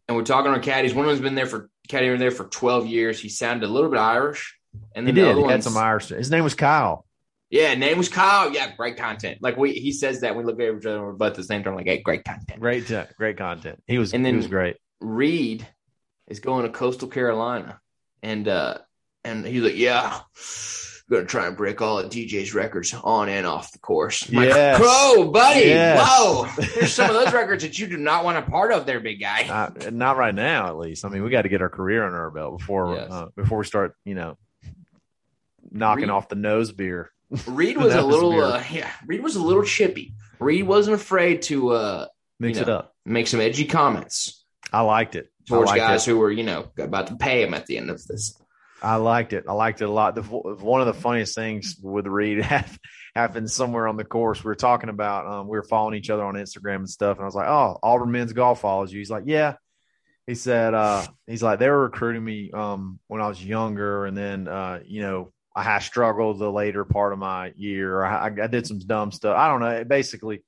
And 0.07 0.17
we're 0.17 0.23
talking 0.23 0.51
our 0.51 0.59
caddies. 0.59 0.93
One 0.93 1.05
of 1.05 1.11
them's 1.11 1.21
been 1.21 1.35
there 1.35 1.45
for 1.45 1.69
caddy 1.89 2.07
been 2.09 2.19
there 2.19 2.31
for 2.31 2.45
12 2.45 2.87
years. 2.87 3.19
He 3.19 3.29
sounded 3.29 3.67
a 3.67 3.71
little 3.71 3.89
bit 3.89 3.99
Irish. 3.99 4.57
And 4.95 5.05
he 5.07 5.13
then 5.13 5.21
the 5.23 5.27
did. 5.29 5.37
other 5.37 5.45
He 5.47 5.51
had 5.51 5.63
some 5.63 5.77
Irish. 5.77 6.07
His 6.07 6.31
name 6.31 6.43
was 6.43 6.55
Kyle. 6.55 7.05
Yeah, 7.49 7.75
name 7.75 7.99
was 7.99 8.09
Kyle. 8.09 8.51
Yeah, 8.51 8.75
great 8.75 8.97
content. 8.97 9.37
Like 9.41 9.57
we, 9.57 9.73
he 9.73 9.91
says 9.91 10.21
that 10.21 10.35
we 10.35 10.43
look 10.43 10.59
at 10.59 10.75
each 10.75 10.85
other 10.87 10.95
and 10.95 11.05
we're 11.05 11.11
both 11.13 11.31
at 11.31 11.35
the 11.35 11.43
same 11.43 11.63
time. 11.63 11.75
Like, 11.75 11.85
hey, 11.85 12.01
great 12.01 12.23
content. 12.23 12.59
Great, 12.59 12.87
t- 12.87 12.99
great 13.17 13.37
content. 13.37 13.83
He 13.85 13.99
was. 13.99 14.11
And 14.13 14.25
he 14.25 14.31
then- 14.31 14.37
was 14.37 14.47
great. 14.47 14.77
Reed 14.99 15.67
is 16.27 16.39
going 16.39 16.63
to 16.63 16.69
Coastal 16.71 17.09
Carolina, 17.09 17.79
and 18.23 18.47
uh, 18.47 18.77
and 19.23 19.45
he's 19.45 19.61
like, 19.61 19.75
yeah, 19.75 20.21
gonna 21.09 21.25
try 21.25 21.47
and 21.47 21.55
break 21.57 21.81
all 21.81 21.99
of 21.99 22.09
DJ's 22.09 22.53
records 22.53 22.93
on 22.93 23.29
and 23.29 23.45
off 23.45 23.71
the 23.71 23.79
course. 23.79 24.31
Like, 24.31 24.49
Yes. 24.49 24.79
whoa, 24.83 25.29
buddy, 25.31 25.61
Yes. 25.61 25.99
whoa! 26.01 26.47
There's 26.75 26.93
some 26.93 27.09
of 27.09 27.15
those 27.15 27.33
records 27.33 27.63
that 27.63 27.77
you 27.77 27.87
do 27.87 27.97
not 27.97 28.23
want 28.23 28.37
a 28.37 28.41
part 28.41 28.71
of, 28.71 28.85
there, 28.85 28.99
big 28.99 29.19
guy. 29.19 29.43
Uh, 29.47 29.89
not 29.91 30.17
right 30.17 30.33
now, 30.33 30.67
at 30.67 30.77
least. 30.77 31.05
I 31.05 31.09
mean, 31.09 31.23
we 31.23 31.29
got 31.29 31.43
to 31.43 31.49
get 31.49 31.61
our 31.61 31.69
career 31.69 32.05
under 32.05 32.19
our 32.19 32.31
belt 32.31 32.57
before 32.59 32.95
Yes. 32.95 33.11
uh, 33.11 33.25
before 33.35 33.59
we 33.59 33.65
start. 33.65 33.95
You 34.05 34.15
know, 34.15 34.37
knocking 35.71 36.03
Reed- 36.03 36.09
off 36.11 36.29
the 36.29 36.35
nose 36.35 36.71
beer. 36.71 37.11
Reed 37.47 37.77
was 37.77 37.93
a 37.95 38.01
little, 38.01 38.39
uh, 38.43 38.63
yeah, 38.71 38.91
Reed 39.05 39.23
was 39.23 39.35
a 39.35 39.41
little 39.43 39.63
chippy. 39.63 40.13
Reed 40.39 40.65
wasn't 40.67 40.95
afraid 40.95 41.41
to 41.43 41.71
uh, 41.71 42.07
Mix 42.39 42.57
You 42.57 42.63
it 42.63 42.69
up. 42.69 42.93
make 43.05 43.27
some 43.27 43.39
edgy 43.39 43.65
comments 43.65 44.43
I 44.71 44.81
liked 44.81 45.15
it. 45.15 45.29
I 45.47 45.49
towards 45.49 45.69
liked 45.69 45.79
guys 45.79 46.07
it. 46.07 46.11
who 46.11 46.17
were, 46.19 46.31
you 46.31 46.43
know, 46.43 46.71
about 46.77 47.07
to 47.07 47.15
pay 47.15 47.41
him 47.43 47.53
at 47.53 47.65
the 47.65 47.77
end 47.77 47.89
of 47.89 48.03
this. 48.05 48.37
I 48.83 48.97
liked 48.97 49.33
it. 49.33 49.45
I 49.47 49.53
liked 49.53 49.81
it 49.81 49.85
a 49.85 49.91
lot. 49.91 50.15
The, 50.15 50.21
one 50.21 50.81
of 50.81 50.87
the 50.87 50.93
funniest 50.93 51.35
things 51.35 51.77
with 51.81 52.05
Reed 52.05 52.45
happened 53.15 53.49
somewhere 53.49 53.87
on 53.87 53.97
the 53.97 54.03
course. 54.03 54.43
We 54.43 54.49
were 54.49 54.55
talking 54.55 54.89
about, 54.89 55.25
um, 55.25 55.47
we 55.47 55.57
were 55.57 55.63
following 55.63 55.95
each 55.95 56.09
other 56.09 56.23
on 56.23 56.35
Instagram 56.35 56.77
and 56.77 56.89
stuff. 56.89 57.17
And 57.17 57.23
I 57.23 57.25
was 57.25 57.35
like, 57.35 57.47
oh, 57.47 57.79
Auburn 57.81 58.11
men's 58.11 58.33
golf 58.33 58.61
follows 58.61 58.91
you. 58.91 58.99
He's 58.99 59.09
like, 59.09 59.23
yeah. 59.25 59.55
He 60.27 60.35
said, 60.35 60.73
uh, 60.73 61.05
he's 61.27 61.43
like, 61.43 61.59
they 61.59 61.69
were 61.69 61.83
recruiting 61.83 62.23
me 62.23 62.51
um, 62.51 62.99
when 63.07 63.21
I 63.21 63.27
was 63.27 63.43
younger. 63.43 64.05
And 64.05 64.17
then, 64.17 64.47
uh, 64.47 64.79
you 64.85 65.01
know, 65.01 65.33
I 65.55 65.79
struggled 65.79 66.39
the 66.39 66.51
later 66.51 66.83
part 66.83 67.13
of 67.13 67.19
my 67.19 67.53
year. 67.55 68.03
I, 68.03 68.25
I 68.25 68.47
did 68.47 68.65
some 68.65 68.79
dumb 68.79 69.11
stuff. 69.11 69.37
I 69.37 69.49
don't 69.49 69.59
know. 69.59 69.83
Basically, 69.83 70.43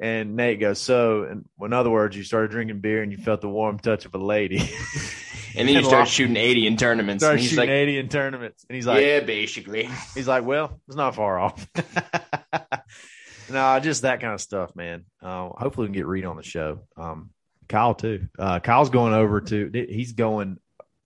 and 0.00 0.36
Nate 0.36 0.60
goes, 0.60 0.80
so, 0.80 1.24
and 1.24 1.44
in 1.60 1.72
other 1.72 1.90
words, 1.90 2.16
you 2.16 2.22
started 2.22 2.50
drinking 2.50 2.80
beer 2.80 3.02
and 3.02 3.10
you 3.12 3.18
felt 3.18 3.40
the 3.40 3.48
warm 3.48 3.78
touch 3.78 4.04
of 4.04 4.14
a 4.14 4.18
lady. 4.18 4.70
And 5.58 5.68
then 5.68 5.74
you 5.74 5.78
And 5.78 5.86
start 5.86 6.00
lost- 6.02 6.12
shooting 6.12 6.36
80 6.36 6.66
in 6.66 6.76
tournaments. 6.76 7.22
started 7.22 7.34
and 7.34 7.40
he's 7.42 7.50
shooting 7.50 7.62
like, 7.68 7.68
80 7.70 7.98
in 7.98 8.08
tournaments. 8.08 8.64
And 8.68 8.76
he's 8.76 8.86
like, 8.86 9.04
yeah, 9.04 9.20
basically. 9.20 9.88
He's 10.14 10.28
like, 10.28 10.44
well, 10.44 10.80
it's 10.86 10.96
not 10.96 11.14
far 11.14 11.38
off. 11.38 11.66
no, 13.50 13.80
just 13.80 14.02
that 14.02 14.20
kind 14.20 14.34
of 14.34 14.40
stuff, 14.40 14.74
man. 14.76 15.04
Uh, 15.22 15.48
hopefully, 15.50 15.86
we 15.86 15.88
can 15.88 15.94
get 15.94 16.06
Reed 16.06 16.24
on 16.24 16.36
the 16.36 16.42
show. 16.42 16.80
Um, 16.96 17.30
Kyle 17.68 17.94
too. 17.94 18.28
Uh, 18.38 18.60
Kyle's 18.60 18.90
going 18.90 19.14
over 19.14 19.40
to. 19.40 19.70
He's 19.88 20.12
going. 20.12 20.58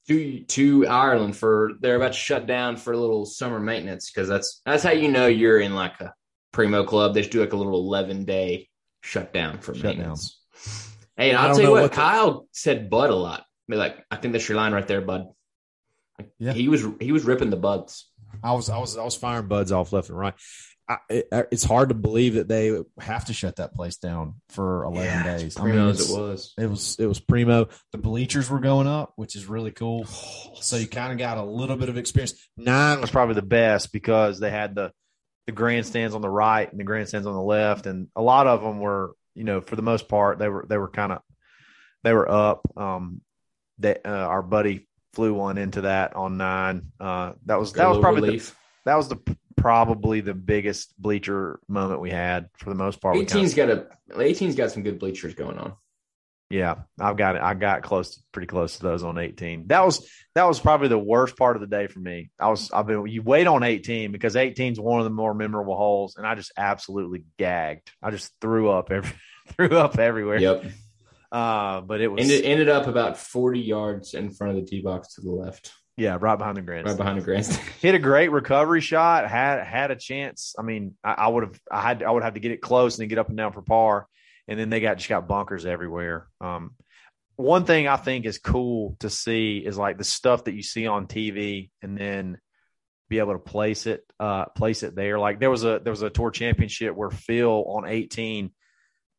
to 0.08 0.40
to 0.44 0.86
Ireland 0.86 1.36
for 1.36 1.72
they're 1.80 1.96
about 1.96 2.12
to 2.12 2.18
shut 2.18 2.46
down 2.46 2.76
for 2.76 2.92
a 2.92 2.96
little 2.96 3.24
summer 3.24 3.60
maintenance 3.60 4.10
because 4.10 4.28
that's 4.28 4.60
that's 4.66 4.82
how 4.82 4.90
you 4.92 5.10
know 5.10 5.26
you're 5.26 5.60
in 5.60 5.74
like 5.74 6.00
a 6.00 6.12
primo 6.52 6.84
club. 6.84 7.14
They 7.14 7.20
just 7.20 7.32
do 7.32 7.40
like 7.40 7.52
a 7.52 7.56
little 7.56 7.74
eleven 7.74 8.24
day 8.24 8.68
shutdown 9.02 9.58
for 9.58 9.74
Shutdown. 9.74 9.96
maintenance. 9.96 10.40
Hey, 11.16 11.30
and 11.30 11.38
I 11.38 11.48
I'll 11.48 11.54
tell 11.54 11.60
you 11.60 11.66
know 11.66 11.72
what, 11.72 11.82
what 11.82 11.90
the- 11.92 11.96
Kyle 11.96 12.48
said 12.52 12.90
Bud 12.90 13.10
a 13.10 13.14
lot. 13.14 13.44
Be 13.72 13.78
like, 13.78 14.04
I 14.10 14.16
think 14.16 14.32
that's 14.32 14.46
your 14.46 14.56
line 14.58 14.74
right 14.74 14.86
there, 14.86 15.00
Bud. 15.00 15.28
Yeah. 16.38 16.52
he 16.52 16.68
was 16.68 16.84
he 17.00 17.10
was 17.10 17.24
ripping 17.24 17.48
the 17.48 17.56
buds. 17.56 18.06
I 18.44 18.52
was 18.52 18.68
I 18.68 18.76
was 18.76 18.98
I 18.98 19.02
was 19.02 19.16
firing 19.16 19.48
buds 19.48 19.72
off 19.72 19.94
left 19.94 20.10
and 20.10 20.18
right. 20.18 20.34
I, 20.86 20.98
it, 21.08 21.28
it's 21.50 21.64
hard 21.64 21.88
to 21.88 21.94
believe 21.94 22.34
that 22.34 22.48
they 22.48 22.78
have 23.00 23.24
to 23.26 23.32
shut 23.32 23.56
that 23.56 23.72
place 23.72 23.96
down 23.96 24.34
for 24.50 24.84
eleven 24.84 25.24
days. 25.24 25.58
I 25.58 25.64
mean, 25.64 25.76
it 25.76 25.86
was. 25.86 26.52
It 26.58 26.66
was 26.66 26.96
it 26.98 27.06
was 27.06 27.18
primo. 27.18 27.68
The 27.92 27.98
bleachers 27.98 28.50
were 28.50 28.60
going 28.60 28.86
up, 28.86 29.14
which 29.16 29.36
is 29.36 29.46
really 29.46 29.70
cool. 29.70 30.06
So 30.60 30.76
you 30.76 30.86
kind 30.86 31.10
of 31.10 31.18
got 31.18 31.38
a 31.38 31.42
little 31.42 31.76
bit 31.76 31.88
of 31.88 31.96
experience. 31.96 32.34
Nine 32.58 33.00
was 33.00 33.10
probably 33.10 33.36
the 33.36 33.42
best 33.42 33.90
because 33.90 34.38
they 34.38 34.50
had 34.50 34.74
the 34.74 34.92
the 35.46 35.52
grandstands 35.52 36.14
on 36.14 36.20
the 36.20 36.28
right 36.28 36.70
and 36.70 36.78
the 36.78 36.84
grandstands 36.84 37.26
on 37.26 37.32
the 37.32 37.40
left, 37.40 37.86
and 37.86 38.08
a 38.14 38.22
lot 38.22 38.46
of 38.46 38.62
them 38.62 38.78
were, 38.78 39.16
you 39.34 39.44
know, 39.44 39.62
for 39.62 39.76
the 39.76 39.82
most 39.82 40.08
part, 40.08 40.38
they 40.38 40.48
were 40.48 40.66
they 40.68 40.76
were 40.76 40.90
kind 40.90 41.12
of 41.12 41.22
they 42.04 42.12
were 42.12 42.30
up. 42.30 42.60
Um, 42.76 43.22
that 43.82 44.00
uh, 44.04 44.08
our 44.08 44.42
buddy 44.42 44.88
flew 45.12 45.34
one 45.34 45.58
into 45.58 45.82
that 45.82 46.16
on 46.16 46.36
nine. 46.36 46.92
Uh, 46.98 47.32
that 47.46 47.58
was 47.58 47.72
that 47.74 47.88
was 47.88 47.98
probably 47.98 48.38
the, 48.38 48.52
that 48.84 48.96
was 48.96 49.08
the 49.08 49.18
probably 49.56 50.20
the 50.20 50.34
biggest 50.34 50.92
bleacher 51.00 51.60
moment 51.68 52.00
we 52.00 52.10
had 52.10 52.48
for 52.56 52.70
the 52.70 52.74
most 52.74 53.00
part. 53.00 53.16
We 53.16 53.24
kinda- 53.24 53.44
18's 53.46 53.54
got 53.54 53.68
a 53.70 53.86
18's 54.10 54.56
got 54.56 54.70
some 54.70 54.82
good 54.82 54.98
bleachers 54.98 55.34
going 55.34 55.58
on. 55.58 55.74
Yeah, 56.50 56.82
I've 57.00 57.16
got 57.16 57.36
it. 57.36 57.42
I 57.42 57.54
got 57.54 57.82
close, 57.82 58.22
pretty 58.30 58.46
close 58.46 58.76
to 58.76 58.82
those 58.82 59.02
on 59.02 59.16
18. 59.16 59.68
That 59.68 59.86
was 59.86 60.06
that 60.34 60.44
was 60.44 60.60
probably 60.60 60.88
the 60.88 60.98
worst 60.98 61.38
part 61.38 61.56
of 61.56 61.60
the 61.62 61.66
day 61.66 61.86
for 61.86 61.98
me. 61.98 62.30
I 62.38 62.50
was 62.50 62.70
I've 62.70 62.86
been 62.86 63.06
you 63.06 63.22
wait 63.22 63.46
on 63.46 63.62
18 63.62 64.12
because 64.12 64.36
18 64.36 64.72
is 64.72 64.80
one 64.80 65.00
of 65.00 65.04
the 65.04 65.10
more 65.10 65.32
memorable 65.32 65.76
holes, 65.76 66.16
and 66.16 66.26
I 66.26 66.34
just 66.34 66.52
absolutely 66.58 67.24
gagged. 67.38 67.90
I 68.02 68.10
just 68.10 68.30
threw 68.42 68.68
up 68.68 68.90
every 68.90 69.14
threw 69.56 69.78
up 69.78 69.98
everywhere. 69.98 70.38
Yep. 70.38 70.64
Uh, 71.32 71.80
but 71.80 72.02
it 72.02 72.08
was 72.08 72.20
Ended, 72.20 72.44
ended 72.44 72.68
up 72.68 72.86
about 72.86 73.16
40 73.16 73.60
yards 73.60 74.12
in 74.12 74.30
front 74.30 74.56
of 74.56 74.62
the 74.62 74.70
tee 74.70 74.82
box 74.82 75.14
to 75.14 75.22
the 75.22 75.30
left, 75.30 75.72
yeah, 75.96 76.16
right 76.20 76.36
behind 76.36 76.56
the 76.56 76.62
grandstand. 76.62 76.98
right 76.98 77.04
behind 77.04 77.20
the 77.20 77.24
grandstand. 77.24 77.68
hit 77.80 77.94
a 77.94 77.98
great 77.98 78.30
recovery 78.30 78.80
shot. 78.80 79.28
Had 79.28 79.64
had 79.64 79.90
a 79.90 79.96
chance. 79.96 80.54
I 80.58 80.62
mean, 80.62 80.94
I, 81.04 81.12
I 81.12 81.28
would 81.28 81.44
have. 81.44 81.60
I 81.70 81.80
had. 81.80 82.02
I 82.02 82.10
would 82.10 82.22
have 82.22 82.34
to 82.34 82.40
get 82.40 82.52
it 82.52 82.60
close 82.60 82.96
and 82.96 83.02
then 83.02 83.08
get 83.08 83.18
up 83.18 83.28
and 83.28 83.36
down 83.36 83.52
for 83.52 83.62
par. 83.62 84.06
And 84.48 84.58
then 84.58 84.70
they 84.70 84.80
got 84.80 84.98
just 84.98 85.08
got 85.08 85.28
bunkers 85.28 85.66
everywhere. 85.66 86.28
Um, 86.40 86.72
one 87.36 87.64
thing 87.64 87.88
I 87.88 87.96
think 87.96 88.26
is 88.26 88.38
cool 88.38 88.96
to 89.00 89.10
see 89.10 89.58
is 89.58 89.78
like 89.78 89.98
the 89.98 90.04
stuff 90.04 90.44
that 90.44 90.54
you 90.54 90.62
see 90.62 90.86
on 90.86 91.06
TV, 91.06 91.70
and 91.82 91.96
then 91.96 92.38
be 93.08 93.18
able 93.18 93.34
to 93.34 93.38
place 93.38 93.86
it, 93.86 94.02
uh, 94.18 94.46
place 94.46 94.82
it 94.82 94.94
there. 94.94 95.18
Like 95.18 95.40
there 95.40 95.50
was 95.50 95.64
a 95.64 95.80
there 95.82 95.92
was 95.92 96.02
a 96.02 96.10
tour 96.10 96.30
championship 96.30 96.94
where 96.94 97.10
Phil 97.10 97.64
on 97.68 97.86
eighteen 97.86 98.52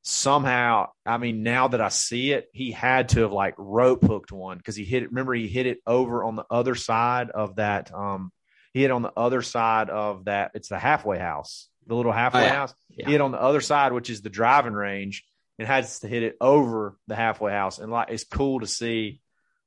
somehow. 0.03 0.89
I 1.05 1.17
mean, 1.17 1.43
now 1.43 1.69
that 1.69 1.81
I 1.81 1.89
see 1.89 2.31
it, 2.33 2.49
he 2.53 2.71
had 2.71 3.09
to 3.09 3.21
have 3.21 3.31
like 3.31 3.55
rope 3.57 4.03
hooked 4.03 4.31
one 4.31 4.57
because 4.57 4.75
he 4.75 4.83
hit 4.85 5.03
it. 5.03 5.09
Remember, 5.09 5.33
he 5.33 5.47
hit 5.47 5.65
it 5.65 5.79
over 5.87 6.23
on 6.23 6.35
the 6.35 6.45
other 6.51 6.75
side 6.75 7.31
of 7.31 7.55
that. 7.55 7.93
Um, 7.93 8.31
he 8.73 8.81
hit 8.81 8.91
on 8.91 9.01
the 9.01 9.13
other 9.17 9.41
side 9.41 9.89
of 9.89 10.25
that. 10.25 10.51
It's 10.53 10.69
the 10.69 10.79
halfway 10.79 11.17
house, 11.19 11.67
the 11.87 11.95
little 11.95 12.11
halfway 12.11 12.41
Oh, 12.41 12.45
yeah. 12.45 12.53
house. 12.53 12.73
Yeah. 12.89 13.05
He 13.07 13.11
hit 13.13 13.21
on 13.21 13.31
the 13.31 13.41
other 13.41 13.61
side, 13.61 13.93
which 13.93 14.09
is 14.09 14.21
the 14.21 14.29
driving 14.29 14.73
range, 14.73 15.23
and 15.57 15.67
has 15.67 15.99
to 15.99 16.07
hit 16.07 16.23
it 16.23 16.35
over 16.41 16.97
the 17.07 17.15
halfway 17.15 17.51
house. 17.51 17.79
And 17.79 17.91
like, 17.91 18.09
it's 18.09 18.23
cool 18.23 18.59
to 18.59 18.67
see 18.67 19.21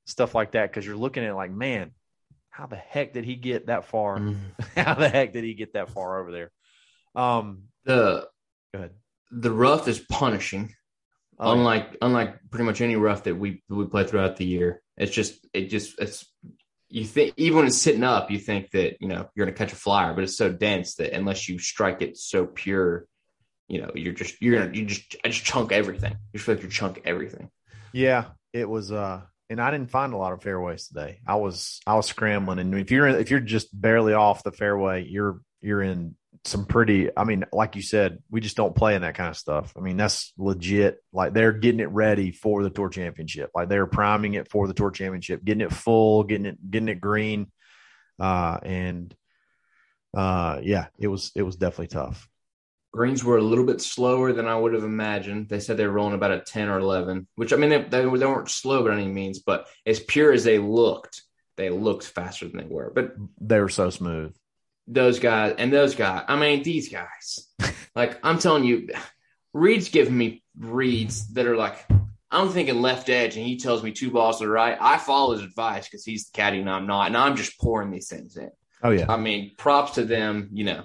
stuff 0.06 0.34
like 0.34 0.52
that 0.52 0.70
because 0.70 0.86
you're 0.86 0.96
looking 0.96 1.24
at 1.24 1.30
it 1.30 1.34
like, 1.34 1.50
man, 1.50 1.92
how 2.50 2.66
the 2.66 2.76
heck 2.76 3.12
did 3.12 3.24
he 3.24 3.36
get 3.36 3.66
that 3.66 3.84
far? 3.86 4.18
Mhm. 4.18 4.36
how 4.76 4.94
the 4.94 5.08
heck 5.08 5.32
did 5.32 5.44
he 5.44 5.54
get 5.54 5.72
that 5.74 5.90
far 5.90 6.20
over 6.20 6.32
there? 6.32 6.50
Um, 7.14 7.64
The 7.84 8.28
go 8.72 8.78
ahead. 8.78 8.90
The 9.30 9.50
rough 9.50 9.88
is 9.88 10.00
punishing. 10.00 10.74
Oh, 11.38 11.52
yeah. 11.52 11.58
unlike 11.58 11.96
unlike 12.00 12.50
pretty 12.50 12.64
much 12.64 12.80
any 12.80 12.96
rough 12.96 13.24
that 13.24 13.34
we 13.34 13.62
we 13.68 13.84
play 13.86 14.04
throughout 14.04 14.36
the 14.36 14.46
year. 14.46 14.82
It's 14.96 15.12
just 15.12 15.46
it 15.52 15.66
just 15.66 16.00
it's 16.00 16.24
you 16.88 17.04
think 17.04 17.34
even 17.36 17.58
when 17.58 17.66
it's 17.66 17.76
sitting 17.76 18.04
up, 18.04 18.30
you 18.30 18.38
think 18.38 18.70
that 18.70 18.96
you 19.00 19.08
know 19.08 19.28
you're 19.34 19.44
gonna 19.44 19.56
catch 19.56 19.72
a 19.72 19.76
flyer, 19.76 20.14
but 20.14 20.24
it's 20.24 20.36
so 20.36 20.50
dense 20.50 20.94
that 20.94 21.12
unless 21.12 21.48
you 21.48 21.58
strike 21.58 22.00
it 22.00 22.16
so 22.16 22.46
pure, 22.46 23.06
you 23.68 23.82
know 23.82 23.90
you're 23.94 24.14
just 24.14 24.40
you're 24.40 24.58
gonna 24.58 24.74
you 24.74 24.86
just 24.86 25.16
I 25.24 25.28
just 25.28 25.44
chunk 25.44 25.72
everything. 25.72 26.12
You 26.12 26.38
just 26.38 26.46
feel 26.46 26.54
like 26.54 26.64
you 26.64 26.70
chunk 26.70 27.02
everything. 27.04 27.50
Yeah, 27.92 28.26
it 28.52 28.68
was 28.68 28.92
uh 28.92 29.22
and 29.50 29.60
I 29.60 29.70
didn't 29.70 29.90
find 29.90 30.12
a 30.12 30.16
lot 30.16 30.32
of 30.32 30.42
fairways 30.42 30.88
today. 30.88 31.20
I 31.26 31.36
was 31.36 31.80
I 31.86 31.96
was 31.96 32.06
scrambling 32.06 32.60
and 32.60 32.74
if 32.74 32.90
you're 32.90 33.08
if 33.08 33.30
you're 33.30 33.40
just 33.40 33.78
barely 33.78 34.14
off 34.14 34.42
the 34.42 34.52
fairway, 34.52 35.04
you're 35.04 35.40
you're 35.60 35.82
in 35.82 36.16
some 36.44 36.66
pretty 36.66 37.10
I 37.16 37.24
mean, 37.24 37.44
like 37.52 37.76
you 37.76 37.82
said, 37.82 38.18
we 38.30 38.40
just 38.40 38.56
don't 38.56 38.74
play 38.74 38.94
in 38.94 39.02
that 39.02 39.14
kind 39.14 39.30
of 39.30 39.36
stuff. 39.36 39.72
I 39.76 39.80
mean, 39.80 39.96
that's 39.96 40.32
legit. 40.36 40.98
Like 41.12 41.32
they're 41.32 41.52
getting 41.52 41.80
it 41.80 41.90
ready 41.90 42.32
for 42.32 42.62
the 42.62 42.70
tour 42.70 42.88
championship. 42.88 43.50
Like 43.54 43.68
they're 43.68 43.86
priming 43.86 44.34
it 44.34 44.50
for 44.50 44.66
the 44.66 44.74
tour 44.74 44.90
championship, 44.90 45.44
getting 45.44 45.62
it 45.62 45.72
full, 45.72 46.24
getting 46.24 46.46
it 46.46 46.70
getting 46.70 46.88
it 46.88 47.00
green. 47.00 47.50
Uh 48.18 48.58
and 48.62 49.14
uh 50.16 50.60
yeah, 50.62 50.86
it 50.98 51.08
was 51.08 51.32
it 51.34 51.42
was 51.42 51.56
definitely 51.56 51.88
tough. 51.88 52.28
Greens 52.92 53.22
were 53.22 53.36
a 53.36 53.42
little 53.42 53.66
bit 53.66 53.82
slower 53.82 54.32
than 54.32 54.46
I 54.46 54.56
would 54.56 54.72
have 54.72 54.84
imagined. 54.84 55.48
They 55.48 55.60
said 55.60 55.76
they 55.76 55.86
were 55.86 55.92
rolling 55.92 56.14
about 56.14 56.30
a 56.30 56.40
ten 56.40 56.68
or 56.68 56.78
eleven, 56.78 57.26
which 57.36 57.52
I 57.52 57.56
mean 57.56 57.70
they 57.70 57.82
they 57.82 58.06
weren't 58.06 58.50
slow 58.50 58.84
by 58.84 58.94
any 58.94 59.08
means, 59.08 59.40
but 59.40 59.66
as 59.84 60.00
pure 60.00 60.32
as 60.32 60.44
they 60.44 60.58
looked, 60.58 61.22
they 61.56 61.70
looked 61.70 62.04
faster 62.06 62.48
than 62.48 62.58
they 62.58 62.66
were. 62.66 62.92
But 62.94 63.14
They 63.40 63.60
were 63.60 63.68
so 63.68 63.90
smooth. 63.90 64.34
Those 64.86 65.18
guys 65.18 65.54
and 65.58 65.72
those 65.72 65.94
guys. 65.94 66.24
I 66.28 66.36
mean, 66.36 66.62
these 66.62 66.88
guys. 66.88 67.48
like 67.94 68.18
I'm 68.22 68.38
telling 68.38 68.64
you, 68.64 68.88
Reed's 69.52 69.88
giving 69.88 70.16
me 70.16 70.42
reads 70.58 71.32
that 71.34 71.46
are 71.46 71.56
like 71.56 71.86
I'm 72.30 72.50
thinking 72.50 72.82
left 72.82 73.08
edge, 73.08 73.36
and 73.36 73.46
he 73.46 73.58
tells 73.58 73.82
me 73.82 73.92
two 73.92 74.10
balls 74.10 74.38
to 74.38 74.44
the 74.44 74.50
right. 74.50 74.76
I 74.80 74.98
follow 74.98 75.32
his 75.32 75.42
advice 75.42 75.88
because 75.88 76.04
he's 76.04 76.26
the 76.26 76.36
caddy 76.36 76.60
and 76.60 76.70
I'm 76.70 76.86
not, 76.86 77.06
and 77.06 77.16
I'm 77.16 77.36
just 77.36 77.58
pouring 77.58 77.90
these 77.90 78.08
things 78.08 78.36
in. 78.36 78.50
Oh 78.82 78.90
yeah. 78.90 79.06
I 79.08 79.16
mean, 79.16 79.52
props 79.56 79.92
to 79.92 80.04
them. 80.04 80.50
You 80.52 80.64
know, 80.64 80.84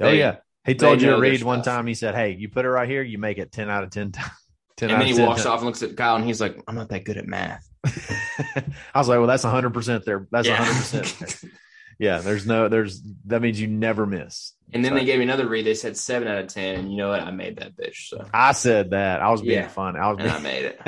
oh 0.00 0.10
yeah. 0.10 0.36
He 0.64 0.74
told 0.74 1.00
you 1.00 1.10
to 1.10 1.20
read 1.20 1.42
one 1.42 1.62
time. 1.62 1.86
He 1.86 1.94
said, 1.94 2.14
"Hey, 2.14 2.32
you 2.32 2.48
put 2.48 2.64
it 2.64 2.70
right 2.70 2.88
here. 2.88 3.02
You 3.02 3.18
make 3.18 3.38
it 3.38 3.52
ten 3.52 3.70
out 3.70 3.84
of 3.84 3.90
ten 3.90 4.12
times." 4.12 4.30
10 4.76 4.90
and 4.90 5.00
then 5.00 5.06
he 5.06 5.18
walks 5.18 5.46
off 5.46 5.60
and 5.60 5.66
looks 5.66 5.82
at 5.82 5.96
Kyle, 5.96 6.16
and 6.16 6.24
he's 6.24 6.38
like, 6.38 6.62
"I'm 6.68 6.74
not 6.74 6.90
that 6.90 7.04
good 7.04 7.16
at 7.16 7.26
math." 7.26 7.66
I 7.86 8.98
was 8.98 9.08
like, 9.08 9.16
well, 9.16 9.26
that's 9.26 9.42
hundred 9.42 9.72
percent 9.72 10.04
there. 10.04 10.26
That's 10.30 10.46
Yeah. 10.46 10.56
hundred 10.56 11.04
percent. 11.04 11.52
Yeah, 11.98 12.18
there's 12.18 12.46
no, 12.46 12.68
there's 12.68 13.02
that 13.26 13.40
means 13.40 13.60
you 13.60 13.68
never 13.68 14.04
miss. 14.06 14.52
and 14.72 14.84
then 14.84 14.92
So- 14.92 14.98
they 14.98 15.04
gave 15.04 15.18
me 15.18 15.24
another 15.24 15.48
read. 15.48 15.64
They 15.66 15.74
said 15.74 15.96
seven 15.96 16.28
out 16.28 16.38
of 16.38 16.48
ten, 16.48 16.78
and 16.80 16.90
you 16.90 16.98
know 16.98 17.08
what? 17.08 17.20
I 17.20 17.30
made 17.30 17.56
that 17.58 17.76
bitch. 17.76 18.08
So 18.08 18.24
I 18.34 18.52
said 18.52 18.90
that. 18.90 19.22
I 19.22 19.30
was 19.30 19.40
being 19.42 19.54
Yeah. 19.60 19.68
fun. 19.68 19.96
I 19.96 20.10
was. 20.12 20.18
and 20.20 20.30
I 20.30 20.38
made 20.40 20.64
it. 20.66 20.80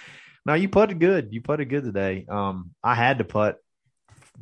no, 0.46 0.54
you 0.54 0.68
putted 0.68 1.00
good. 1.00 1.32
You 1.32 1.40
putted 1.42 1.68
good 1.68 1.84
today. 1.84 2.26
Um, 2.28 2.70
I 2.82 2.94
had 2.94 3.18
to 3.18 3.24
put 3.24 3.56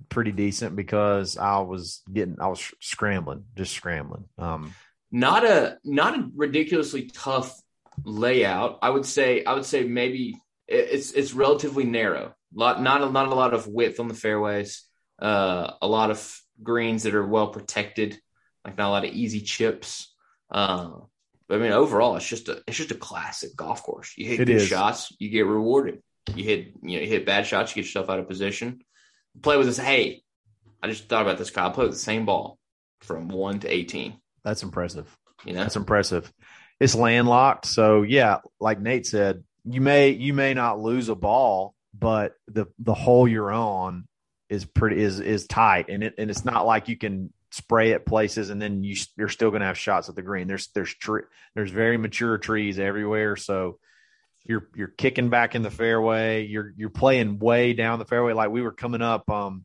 pretty 0.08 0.32
decent 0.32 0.76
because 0.76 1.36
I 1.38 1.60
was 1.60 2.02
getting, 2.12 2.36
I 2.40 2.48
was 2.48 2.70
scrambling, 2.80 3.44
just 3.56 3.72
scrambling. 3.72 4.24
Um, 4.38 4.74
not 5.10 5.44
a 5.44 5.78
not 5.84 6.18
a 6.18 6.28
ridiculously 6.36 7.10
tough 7.12 7.58
layout. 8.04 8.78
I 8.82 8.90
would 8.90 9.06
say 9.06 9.44
I 9.44 9.54
would 9.54 9.64
say 9.64 9.84
maybe 9.84 10.36
it's 10.68 11.12
it's 11.12 11.32
relatively 11.32 11.84
narrow. 11.84 12.34
Lot 12.54 12.82
not 12.82 13.02
a, 13.02 13.10
not 13.10 13.28
a 13.28 13.34
lot 13.34 13.54
of 13.54 13.66
width 13.66 14.00
on 14.00 14.08
the 14.08 14.14
fairways. 14.14 14.84
Uh, 15.20 15.72
a 15.82 15.86
lot 15.86 16.10
of 16.10 16.40
greens 16.62 17.02
that 17.04 17.14
are 17.14 17.26
well 17.26 17.48
protected, 17.48 18.18
like 18.64 18.76
not 18.78 18.88
a 18.88 18.90
lot 18.90 19.04
of 19.04 19.12
easy 19.12 19.40
chips. 19.40 20.14
Uh, 20.50 20.90
but 21.48 21.58
I 21.58 21.62
mean, 21.62 21.72
overall, 21.72 22.16
it's 22.16 22.26
just 22.28 22.48
a 22.48 22.62
it's 22.66 22.76
just 22.76 22.90
a 22.90 22.94
classic 22.96 23.54
golf 23.56 23.82
course. 23.82 24.14
You 24.16 24.26
hit 24.26 24.40
It 24.40 24.44
good 24.46 24.56
is. 24.56 24.66
shots, 24.66 25.14
you 25.18 25.28
get 25.30 25.46
rewarded. 25.46 26.02
You 26.34 26.44
hit 26.44 26.72
you 26.82 26.96
know 26.96 27.02
you 27.02 27.08
hit 27.08 27.26
bad 27.26 27.46
shots, 27.46 27.72
you 27.72 27.82
get 27.82 27.88
yourself 27.88 28.08
out 28.08 28.18
of 28.18 28.28
position. 28.28 28.80
Play 29.42 29.56
with 29.56 29.66
this. 29.66 29.78
Hey, 29.78 30.22
I 30.82 30.88
just 30.88 31.08
thought 31.08 31.22
about 31.22 31.38
this, 31.38 31.50
Kyle. 31.50 31.70
Play 31.70 31.84
with 31.86 31.94
the 31.94 31.98
same 31.98 32.24
ball 32.24 32.58
from 33.00 33.28
one 33.28 33.60
to 33.60 33.68
eighteen. 33.68 34.18
that's 34.44 34.62
impressive. 34.62 35.06
You 35.44 35.54
know, 35.54 35.60
That's 35.62 35.76
impressive. 35.76 36.30
It's 36.80 36.94
landlocked, 36.94 37.64
so 37.66 38.02
yeah, 38.02 38.38
like 38.60 38.80
Nate 38.80 39.06
said, 39.06 39.42
you 39.64 39.80
may 39.80 40.10
you 40.10 40.32
may 40.34 40.54
not 40.54 40.80
lose 40.80 41.08
a 41.08 41.14
ball, 41.14 41.74
but 41.98 42.34
the 42.48 42.66
the 42.78 42.94
hole 42.94 43.26
you're 43.28 43.50
on 43.52 44.06
is 44.50 44.64
pretty 44.64 45.02
is 45.02 45.20
is 45.20 45.46
tight, 45.46 45.88
and 45.88 46.02
it 46.02 46.14
and 46.18 46.30
it's 46.30 46.44
not 46.44 46.66
like 46.66 46.88
you 46.88 46.96
can 46.96 47.32
spray 47.52 47.90
it 47.90 48.06
places 48.06 48.50
and 48.50 48.62
then 48.62 48.84
you 48.84 48.94
you're 49.16 49.28
still 49.28 49.50
going 49.50 49.60
to 49.60 49.66
have 49.66 49.78
shots 49.78 50.08
at 50.08 50.14
the 50.14 50.22
green. 50.22 50.46
There's 50.46 50.68
there's 50.68 50.94
tree 50.94 51.22
there's 51.54 51.70
very 51.70 51.96
mature 51.96 52.36
trees 52.38 52.78
everywhere, 52.78 53.36
so 53.36 53.78
you're 54.44 54.68
you're 54.74 54.88
kicking 54.88 55.30
back 55.30 55.54
in 55.54 55.62
the 55.62 55.70
fairway. 55.70 56.46
You're 56.46 56.72
you're 56.76 56.90
playing 56.90 57.38
way 57.38 57.72
down 57.72 57.98
the 57.98 58.04
fairway. 58.04 58.32
Like 58.32 58.50
we 58.50 58.62
were 58.62 58.72
coming 58.72 59.02
up, 59.02 59.30
um, 59.30 59.64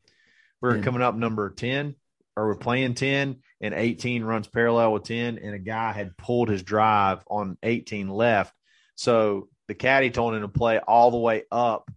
we 0.62 0.70
were 0.70 0.82
coming 0.82 1.01
up 1.01 1.15
number 1.15 1.50
ten, 1.50 1.96
or 2.38 2.48
we're 2.48 2.56
playing 2.56 2.94
ten, 2.94 3.38
and 3.62 3.74
18 3.74 4.24
runs 4.24 4.48
parallel 4.48 4.94
with 4.94 5.04
10 5.04 5.39
and 5.39 5.56
a 5.56 5.60
guy 5.60 5.92
had 5.92 6.18
pulled 6.18 6.50
his 6.50 6.62
drive 6.63 7.24
on 7.27 7.58
18 7.63 8.10
left 8.10 8.54
so 8.96 9.48
the 9.68 9.74
caddy 9.74 10.10
told 10.10 10.36
him 10.36 10.42
to 10.42 10.48
play 10.48 10.77
all 10.80 11.12
the 11.12 11.18
way 11.18 11.44
up 11.51 11.89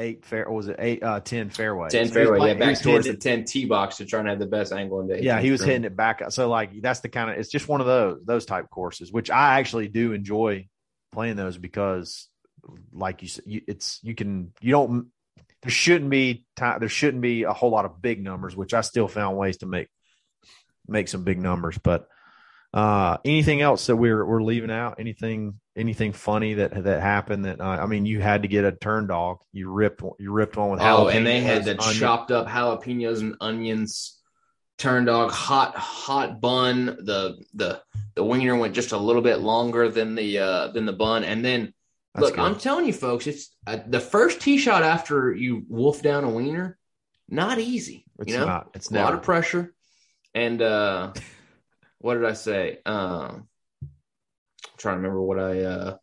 eight 0.00 0.24
fair 0.24 0.46
or 0.46 0.54
was 0.56 0.68
it 0.68 0.76
eight 0.78 1.02
uh 1.02 1.20
10 1.20 1.50
fairway 1.50 1.88
ten 1.90 2.08
So 2.08 2.14
fairway, 2.14 2.38
yeah, 2.38 2.54
playing- 2.54 2.58
he 2.58 2.74
back 2.74 2.82
towards 2.82 3.06
the 3.06 3.16
ten 3.16 3.44
tee 3.44 3.66
box 3.66 3.98
to 3.98 4.06
try 4.06 4.20
and 4.20 4.28
have 4.28 4.38
the 4.38 4.46
best 4.46 4.72
angle 4.72 5.00
in 5.00 5.06
the 5.08 5.22
yeah 5.22 5.40
he 5.40 5.50
was 5.50 5.62
hitting 5.62 5.84
it 5.84 5.94
back 5.94 6.22
so 6.30 6.48
like 6.48 6.80
that's 6.80 7.00
the 7.00 7.08
kind 7.08 7.30
of 7.30 7.38
it's 7.38 7.50
just 7.50 7.68
one 7.68 7.80
of 7.80 7.86
those 7.86 8.24
those 8.24 8.46
type 8.46 8.70
courses 8.70 9.12
which 9.12 9.30
i 9.30 9.58
actually 9.58 9.88
do 9.88 10.12
enjoy 10.12 10.66
playing 11.12 11.36
those 11.36 11.58
because 11.58 12.28
like 12.92 13.22
you 13.22 13.28
said 13.28 13.44
you, 13.46 13.60
it's 13.68 14.00
you 14.02 14.14
can 14.14 14.52
you 14.60 14.70
don't 14.72 15.08
there 15.62 15.70
shouldn't 15.70 16.10
be 16.10 16.44
time 16.56 16.80
there 16.80 16.88
shouldn't 16.88 17.22
be 17.22 17.42
a 17.42 17.52
whole 17.52 17.70
lot 17.70 17.84
of 17.84 18.00
big 18.00 18.22
numbers 18.22 18.56
which 18.56 18.74
i 18.74 18.80
still 18.80 19.08
found 19.08 19.36
ways 19.36 19.58
to 19.58 19.66
make 19.66 19.88
make 20.88 21.08
some 21.08 21.24
big 21.24 21.38
numbers 21.38 21.78
but 21.78 22.08
uh 22.72 23.16
anything 23.24 23.60
else 23.60 23.86
that 23.86 23.96
we're 23.96 24.24
we're 24.24 24.42
leaving 24.42 24.70
out 24.70 24.96
anything 25.00 25.58
anything 25.76 26.12
funny 26.12 26.54
that 26.54 26.84
that 26.84 27.00
happened 27.00 27.44
that 27.44 27.60
uh, 27.60 27.64
i 27.64 27.86
mean 27.86 28.06
you 28.06 28.20
had 28.20 28.42
to 28.42 28.48
get 28.48 28.64
a 28.64 28.70
turn 28.70 29.08
dog 29.08 29.38
you 29.52 29.68
ripped 29.70 30.02
one- 30.02 30.14
you 30.20 30.30
ripped 30.32 30.56
one 30.56 30.70
with 30.70 30.80
Oh, 30.80 31.08
and 31.08 31.26
they 31.26 31.40
had 31.40 31.64
the 31.64 31.74
chopped 31.74 32.30
up 32.30 32.46
jalapenos 32.46 33.20
and 33.20 33.34
onions, 33.40 34.18
turn 34.78 35.04
dog, 35.04 35.30
hot 35.32 35.74
hot 35.76 36.40
bun. 36.40 36.86
The 36.86 37.42
the 37.54 37.82
the 38.14 38.24
wiener 38.24 38.56
went 38.56 38.74
just 38.74 38.92
a 38.92 38.96
little 38.98 39.22
bit 39.22 39.36
longer 39.40 39.88
than 39.90 40.14
the 40.14 40.38
uh 40.38 40.68
than 40.68 40.86
the 40.86 40.92
bun, 40.92 41.24
and 41.24 41.44
then 41.44 41.72
That's 42.14 42.26
look, 42.26 42.34
good. 42.36 42.44
I'm 42.44 42.58
telling 42.58 42.86
you, 42.86 42.92
folks, 42.92 43.26
it's 43.26 43.54
uh, 43.66 43.78
the 43.86 44.00
first 44.00 44.40
tee 44.40 44.58
shot 44.58 44.82
after 44.84 45.34
you 45.34 45.64
wolf 45.68 46.02
down 46.02 46.24
a 46.24 46.30
wiener, 46.30 46.78
not 47.28 47.58
easy. 47.58 48.04
it's 48.20 48.30
you 48.32 48.38
know, 48.38 48.46
not 48.46 48.70
it's 48.74 48.90
a 48.90 48.94
lot 48.94 49.14
of 49.14 49.22
pressure. 49.22 49.74
And 50.34 50.62
uh 50.62 51.12
what 52.00 52.14
did 52.14 52.24
I 52.24 52.32
say? 52.34 52.78
Um 52.84 53.46
trying 54.76 54.94
to 54.96 55.00
remember 55.00 55.22
what 55.22 55.38
I 55.38 55.60
uh 55.62 55.96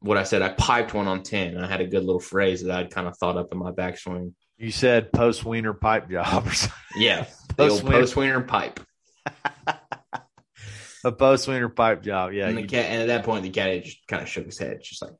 what 0.00 0.18
I 0.18 0.22
said. 0.24 0.42
I 0.42 0.50
piped 0.50 0.94
one 0.94 1.08
on 1.08 1.22
ten. 1.22 1.54
And 1.56 1.64
I 1.64 1.68
had 1.68 1.80
a 1.80 1.86
good 1.86 2.04
little 2.04 2.20
phrase 2.20 2.62
that 2.62 2.70
I'd 2.76 2.90
kind 2.90 3.08
of 3.08 3.16
thought 3.16 3.36
up 3.36 3.52
in 3.52 3.58
my 3.58 3.72
backswing. 3.72 4.34
You 4.58 4.70
said 4.70 5.12
post 5.12 5.44
wiener 5.44 5.72
pipe 5.74 6.08
job 6.10 6.46
or 6.46 6.52
something. 6.52 6.78
Yeah, 6.96 7.26
the 7.56 7.68
old 7.70 7.82
Post-wiener. 7.84 8.42
pipe. 8.42 8.80
A 11.04 11.12
post 11.12 11.48
wiener 11.48 11.68
pipe 11.68 12.02
job. 12.02 12.32
Yeah. 12.32 12.48
and 12.48 12.56
the 12.56 12.62
cat, 12.62 12.86
and 12.86 13.02
at 13.02 13.08
that 13.08 13.24
point, 13.24 13.42
the 13.42 13.50
cat 13.50 13.84
just 13.84 14.06
kind 14.06 14.22
of 14.22 14.28
shook 14.28 14.46
his 14.46 14.58
head, 14.58 14.80
just 14.82 15.02
like, 15.02 15.12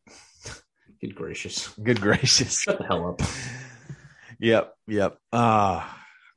"Good 1.01 1.15
gracious, 1.15 1.69
good 1.83 2.01
gracious. 2.01 2.61
shut 2.63 2.79
the 2.79 2.85
hell 2.85 3.09
up." 3.11 3.21
Yep, 4.39 4.73
yep. 4.87 5.19
Uh 5.33 5.87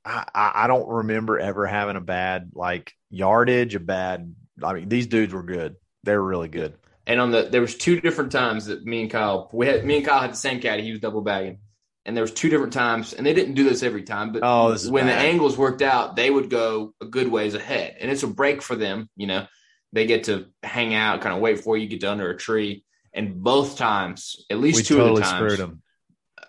I, 0.08 0.26
I 0.34 0.52
I 0.64 0.68
don't 0.68 0.88
remember 0.88 1.38
ever 1.40 1.66
having 1.66 1.96
a 1.98 2.02
bad 2.02 2.52
like 2.54 2.94
yardage, 3.10 3.76
a 3.76 3.80
bad 3.80 4.34
I 4.64 4.74
mean, 4.74 4.90
these 4.90 5.08
dudes 5.08 5.34
were 5.34 5.44
good. 5.44 5.76
They 6.04 6.16
were 6.16 6.24
really 6.26 6.48
good. 6.50 6.76
And 7.06 7.20
on 7.22 7.32
the 7.32 7.44
there 7.44 7.62
was 7.62 7.76
two 7.76 8.02
different 8.02 8.32
times 8.32 8.66
that 8.68 8.86
me 8.86 9.02
and 9.02 9.12
Kyle 9.12 9.50
we 9.54 9.68
had 9.68 9.86
me 9.86 9.98
and 9.98 10.06
Kyle 10.06 10.22
had 10.22 10.32
the 10.32 10.38
same 10.38 10.60
caddy. 10.60 10.84
He 10.84 10.92
was 10.92 11.00
double 11.00 11.22
bagging, 11.22 11.60
and 12.06 12.16
there 12.16 12.24
was 12.24 12.34
two 12.34 12.50
different 12.50 12.74
times, 12.74 13.14
and 13.14 13.26
they 13.26 13.34
didn't 13.34 13.56
do 13.56 13.64
this 13.64 13.84
every 13.84 14.04
time. 14.04 14.32
But 14.32 14.42
Oh, 14.44 14.72
this 14.72 14.84
is 14.86 14.92
when 14.92 15.06
bad. 15.06 15.20
the 15.20 15.28
angles 15.28 15.58
worked 15.58 15.82
out, 15.82 16.16
they 16.16 16.30
would 16.30 16.50
go 16.50 16.94
a 17.02 17.06
good 17.06 17.30
ways 17.30 17.54
ahead, 17.54 17.96
and 18.00 18.10
it's 18.12 18.24
a 18.24 18.28
break 18.28 18.62
for 18.62 18.76
them. 18.76 19.10
You 19.16 19.28
know, 19.28 19.48
they 19.94 20.06
get 20.06 20.26
to 20.26 20.48
hang 20.64 20.94
out, 20.94 21.22
kind 21.22 21.36
of 21.36 21.42
wait 21.42 21.62
for 21.62 21.78
you, 21.78 21.88
get 21.88 22.02
to 22.02 22.12
under 22.12 22.30
a 22.30 22.38
tree, 22.38 22.84
and 23.14 23.42
both 23.42 23.78
times, 23.78 24.46
at 24.50 24.60
least 24.60 24.78
We 24.78 24.84
two 24.84 24.98
totally 24.98 25.22
of 25.22 25.28
the 25.28 25.32
times, 25.32 25.54
screwed 25.54 25.60
them. 25.60 25.82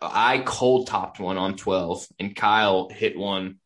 I 0.01 0.39
cold 0.39 0.87
topped 0.87 1.19
one 1.21 1.39
on 1.39 1.57
12 1.57 2.07
and 2.21 2.35
Kyle 2.37 2.89
hit 2.89 3.19
one 3.19 3.57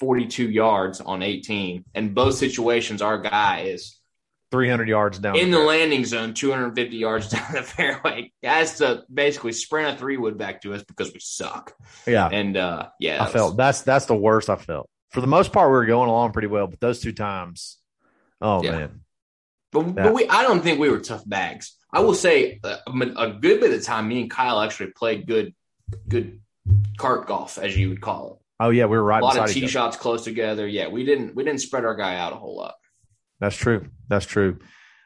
42 0.00 0.48
yards 0.50 1.00
on 1.00 1.22
18. 1.22 1.84
And 1.94 2.14
both 2.14 2.34
situations, 2.36 3.02
our 3.02 3.18
guy 3.18 3.62
is 3.62 3.96
300 4.50 4.88
yards 4.88 5.18
down. 5.18 5.36
in 5.36 5.50
the 5.50 5.58
fairway. 5.58 5.78
landing 5.78 6.04
zone, 6.04 6.34
250 6.34 6.96
yards 6.96 7.28
down 7.30 7.52
the 7.52 7.62
fairway. 7.62 8.32
Has 8.42 8.78
to 8.78 9.04
basically 9.12 9.52
sprint 9.52 9.94
a 9.94 9.98
three 9.98 10.16
wood 10.16 10.38
back 10.38 10.62
to 10.62 10.74
us 10.74 10.82
because 10.82 11.12
we 11.12 11.20
suck. 11.20 11.74
Yeah. 12.06 12.28
And 12.28 12.56
uh, 12.56 12.88
yeah, 12.98 13.20
I 13.20 13.24
was- 13.24 13.32
felt 13.32 13.56
that's 13.56 13.82
that's 13.82 14.06
the 14.06 14.16
worst 14.16 14.48
I 14.50 14.56
felt. 14.56 14.88
For 15.10 15.20
the 15.20 15.26
most 15.26 15.52
part, 15.52 15.68
we 15.68 15.72
were 15.72 15.86
going 15.86 16.08
along 16.08 16.32
pretty 16.32 16.46
well, 16.48 16.68
but 16.68 16.78
those 16.80 17.00
two 17.00 17.12
times, 17.12 17.78
oh 18.40 18.62
Yeah. 18.62 18.70
man, 18.72 19.00
But, 19.72 19.82
but 19.94 20.14
we, 20.14 20.28
I 20.28 20.42
don't 20.44 20.62
think 20.62 20.78
we 20.78 20.88
were 20.88 21.00
tough 21.00 21.28
bags. 21.28 21.76
I 21.92 22.00
will 22.00 22.14
say 22.14 22.60
uh, 22.62 22.76
a 22.86 23.30
good 23.30 23.60
bit 23.60 23.72
of 23.72 23.78
the 23.78 23.80
time, 23.80 24.08
me 24.08 24.22
and 24.22 24.30
Kyle 24.30 24.60
actually 24.60 24.92
played 24.92 25.26
good, 25.26 25.54
good 26.08 26.40
cart 26.98 27.26
golf, 27.26 27.58
as 27.58 27.76
you 27.76 27.88
would 27.88 28.00
call 28.00 28.34
it. 28.34 28.64
oh 28.64 28.70
yeah, 28.70 28.84
we 28.84 28.96
were 28.96 29.02
right 29.02 29.22
a 29.22 29.24
lot 29.24 29.38
of 29.38 29.50
tee 29.50 29.66
shots 29.66 29.96
close 29.96 30.22
together. 30.24 30.66
Yeah, 30.66 30.88
we 30.88 31.04
didn't 31.04 31.34
we 31.34 31.44
didn't 31.44 31.60
spread 31.60 31.84
our 31.84 31.96
guy 31.96 32.16
out 32.16 32.32
a 32.32 32.36
whole 32.36 32.56
lot. 32.56 32.74
That's 33.40 33.56
true. 33.56 33.88
That's 34.08 34.26
true. 34.26 34.58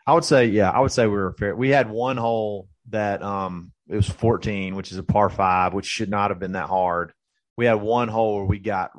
I 0.07 0.12
would 0.12 0.25
say, 0.25 0.47
yeah, 0.47 0.71
I 0.71 0.81
would 0.81 0.93
say 0.93 1.07
we 1.07 1.12
were 1.12 1.35
fair. 1.38 1.57
We 1.57 1.71
had 1.71 1.88
one 1.88 2.17
hole 2.17 2.69
that 2.91 3.23
um 3.23 3.73
it 3.88 3.97
was 3.97 4.09
14, 4.09 4.76
which 4.76 4.93
is 4.93 4.99
a 4.99 5.03
par 5.03 5.31
five, 5.31 5.75
which 5.75 5.87
should 5.87 6.11
not 6.11 6.31
have 6.31 6.38
been 6.38 6.53
that 6.53 6.69
hard. 6.69 7.12
We 7.57 7.67
had 7.67 7.75
one 7.75 8.09
hole 8.09 8.37
where 8.37 8.45
we 8.45 8.59
got 8.59 8.91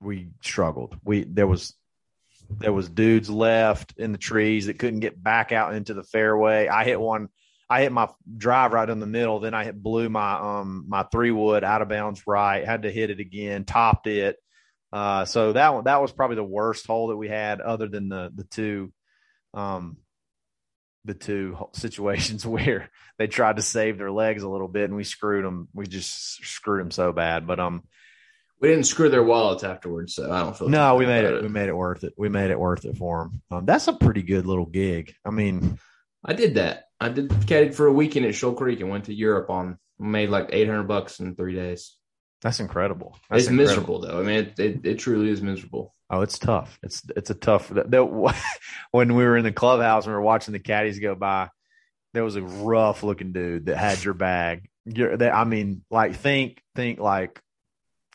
we 0.00 0.28
struggled. 0.42 0.98
We 1.04 1.24
there 1.24 1.46
was 1.46 1.74
there 2.50 2.72
was 2.72 2.88
dudes 2.88 3.28
left 3.28 3.94
in 3.96 4.12
the 4.12 4.18
trees 4.18 4.66
that 4.66 4.78
couldn't 4.78 5.00
get 5.00 5.22
back 5.22 5.52
out 5.52 5.74
into 5.74 5.94
the 5.94 6.02
fairway. 6.02 6.68
I 6.68 6.84
hit 6.84 7.00
one 7.00 7.28
I 7.68 7.82
hit 7.82 7.90
my 7.90 8.08
drive 8.36 8.72
right 8.72 8.88
in 8.88 9.00
the 9.00 9.06
middle, 9.06 9.40
then 9.40 9.54
I 9.54 9.64
hit 9.64 9.82
blew 9.82 10.08
my 10.08 10.60
um 10.60 10.84
my 10.88 11.02
three 11.04 11.32
wood 11.32 11.64
out 11.64 11.82
of 11.82 11.88
bounds 11.88 12.26
right, 12.26 12.64
had 12.64 12.82
to 12.82 12.90
hit 12.90 13.10
it 13.10 13.20
again, 13.20 13.64
topped 13.64 14.06
it. 14.06 14.36
Uh, 14.92 15.24
so 15.24 15.52
that 15.52 15.74
one 15.74 15.84
that 15.84 16.00
was 16.00 16.12
probably 16.12 16.36
the 16.36 16.44
worst 16.44 16.86
hole 16.86 17.08
that 17.08 17.16
we 17.16 17.28
had, 17.28 17.60
other 17.60 17.88
than 17.88 18.08
the 18.08 18.30
the 18.34 18.44
two, 18.44 18.92
um, 19.54 19.96
the 21.04 21.14
two 21.14 21.58
situations 21.72 22.46
where 22.46 22.90
they 23.18 23.26
tried 23.26 23.56
to 23.56 23.62
save 23.62 23.98
their 23.98 24.12
legs 24.12 24.42
a 24.42 24.48
little 24.48 24.68
bit 24.68 24.84
and 24.84 24.96
we 24.96 25.04
screwed 25.04 25.44
them. 25.44 25.68
We 25.74 25.86
just 25.86 26.44
screwed 26.44 26.80
them 26.80 26.90
so 26.92 27.12
bad. 27.12 27.46
But 27.46 27.58
um, 27.58 27.82
We 28.60 28.68
didn't 28.68 28.84
screw 28.84 29.10
their 29.10 29.22
wallets 29.22 29.64
afterwards, 29.64 30.14
so 30.14 30.32
I 30.32 30.40
don't 30.40 30.56
feel. 30.56 30.68
no, 30.68 30.94
we 30.96 31.04
made 31.06 31.24
about 31.24 31.38
it. 31.38 31.42
We 31.42 31.48
made 31.50 31.68
it 31.68 31.76
worth 31.76 32.04
it. 32.04 32.14
We 32.16 32.28
made 32.30 32.50
it 32.50 32.58
worth 32.58 32.84
it 32.86 32.96
for 32.96 33.24
them. 33.24 33.42
Um, 33.50 33.66
that's 33.66 33.86
a 33.88 33.92
pretty 33.92 34.22
good 34.22 34.46
little 34.46 34.64
gig. 34.66 35.14
I 35.24 35.30
mean, 35.30 35.78
I 36.24 36.32
did 36.32 36.54
that. 36.54 36.84
I 36.98 37.10
did 37.10 37.28
caddied 37.28 37.74
for 37.74 37.86
a 37.86 37.92
weekend 37.92 38.24
at 38.24 38.34
Shoal 38.34 38.54
Creek 38.54 38.80
and 38.80 38.88
went 38.88 39.04
to 39.06 39.14
Europe 39.14 39.50
on 39.50 39.78
made 39.98 40.30
like 40.30 40.48
eight 40.52 40.68
hundred 40.68 40.84
bucks 40.88 41.20
in 41.20 41.34
three 41.36 41.54
days. 41.54 41.96
that's 42.40 42.60
incredible. 42.60 43.18
That's 43.28 43.42
it's 43.44 43.50
incredible. 43.50 43.98
miserable 43.98 44.00
though. 44.00 44.20
I 44.20 44.22
mean, 44.22 44.36
it, 44.46 44.58
it, 44.58 44.86
it 44.86 44.98
truly 44.98 45.28
is 45.30 45.42
miserable. 45.42 45.92
Oh, 46.08 46.22
it's 46.22 46.38
tough. 46.38 46.78
It's 46.82 47.02
it's 47.14 47.28
a 47.30 47.34
tough. 47.34 47.68
That, 47.68 47.90
that- 47.90 48.34
when 48.92 49.14
we 49.14 49.24
were 49.24 49.36
in 49.36 49.44
the 49.44 49.52
clubhouse 49.52 50.04
and 50.06 50.12
we 50.12 50.16
were 50.16 50.22
watching 50.22 50.52
the 50.52 50.58
caddies 50.60 50.98
go 50.98 51.14
by, 51.14 51.50
there 52.14 52.24
was 52.24 52.36
a 52.36 52.42
rough 52.42 53.02
looking 53.02 53.32
dude 53.32 53.66
that 53.66 53.76
had 53.76 54.02
your 54.02 54.14
bag. 54.14 54.70
Your, 54.86 55.16
that 55.16 55.34
I 55.34 55.44
mean, 55.44 55.82
like 55.90 56.14
think 56.16 56.62
think 56.74 57.00
like 57.00 57.40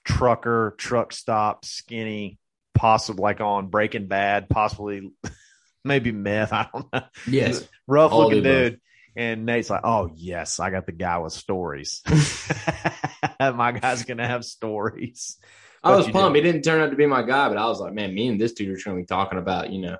trucker, 0.03 0.75
truck 0.77 1.13
stop, 1.13 1.65
skinny, 1.65 2.39
possible 2.73 3.23
like 3.23 3.41
on 3.41 3.67
Breaking 3.67 4.07
Bad, 4.07 4.49
possibly 4.49 5.11
maybe 5.83 6.11
meth. 6.11 6.53
I 6.53 6.67
don't 6.71 6.91
know. 6.93 7.03
Yes, 7.27 7.67
Rough 7.87 8.11
All 8.11 8.25
looking 8.25 8.43
dude. 8.43 8.79
And 9.13 9.45
Nate's 9.45 9.69
like, 9.69 9.81
"Oh 9.83 10.09
yes, 10.15 10.59
I 10.61 10.69
got 10.69 10.85
the 10.85 10.93
guy 10.93 11.17
with 11.17 11.33
stories. 11.33 12.01
My 13.39 13.73
guy's 13.73 14.05
gonna 14.05 14.27
have 14.27 14.45
stories." 14.45 15.37
I 15.83 15.89
But 15.89 15.97
was 15.97 16.09
pumped. 16.09 16.35
He 16.35 16.43
didn't 16.43 16.61
turn 16.61 16.81
out 16.81 16.91
to 16.91 16.95
be 16.95 17.07
my 17.07 17.23
guy, 17.23 17.49
but 17.49 17.57
I 17.57 17.65
was 17.65 17.79
like, 17.79 17.93
man, 17.93 18.13
me 18.13 18.27
and 18.27 18.39
this 18.39 18.53
dude 18.53 18.69
are 18.69 18.83
going 18.83 18.97
to 18.97 19.01
be 19.01 19.07
talking 19.07 19.39
about, 19.39 19.71
you 19.71 19.81
know, 19.81 19.97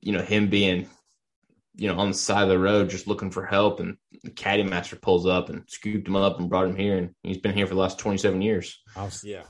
you 0.00 0.12
know, 0.12 0.22
him 0.22 0.48
being, 0.48 0.88
you 1.76 1.88
know, 1.88 1.98
on 1.98 2.08
the 2.08 2.14
side 2.16 2.42
of 2.42 2.48
the 2.48 2.58
road 2.58 2.90
just 2.90 3.06
looking 3.06 3.30
for 3.30 3.44
help, 3.44 3.80
and 3.80 3.96
the 4.24 4.30
caddy 4.30 4.62
master 4.62 4.96
pulls 4.96 5.26
up 5.26 5.48
and 5.50 5.64
scooped 5.68 6.08
him 6.08 6.16
up 6.16 6.40
and 6.40 6.48
brought 6.48 6.66
him 6.66 6.76
here, 6.76 6.96
and 6.98 7.14
he's 7.22 7.38
been 7.38 7.54
here 7.54 7.66
for 7.66 7.74
the 7.74 7.80
last 7.80 7.98
twenty 7.98 8.18
seven 8.18 8.40
years. 8.42 8.80
Was, 8.96 9.22
yeah, 9.24 9.42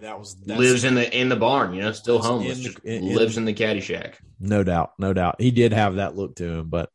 that 0.00 0.18
was 0.18 0.36
that's, 0.44 0.58
lives 0.58 0.84
in 0.84 0.94
the 0.96 1.16
in 1.18 1.28
the 1.28 1.36
barn, 1.36 1.74
you 1.74 1.82
know, 1.82 1.92
still 1.92 2.18
homeless, 2.18 2.64
in 2.66 2.72
the- 2.82 2.96
in- 2.96 3.14
lives 3.14 3.36
in 3.36 3.44
the 3.44 3.52
caddy 3.54 3.80
shack. 3.80 4.18
no 4.40 4.62
doubt, 4.64 4.90
no 4.98 5.12
doubt. 5.12 5.36
He 5.40 5.50
did 5.50 5.72
have 5.72 5.96
that 5.96 6.16
look 6.16 6.36
to 6.36 6.44
him, 6.58 6.68
but 6.68 6.90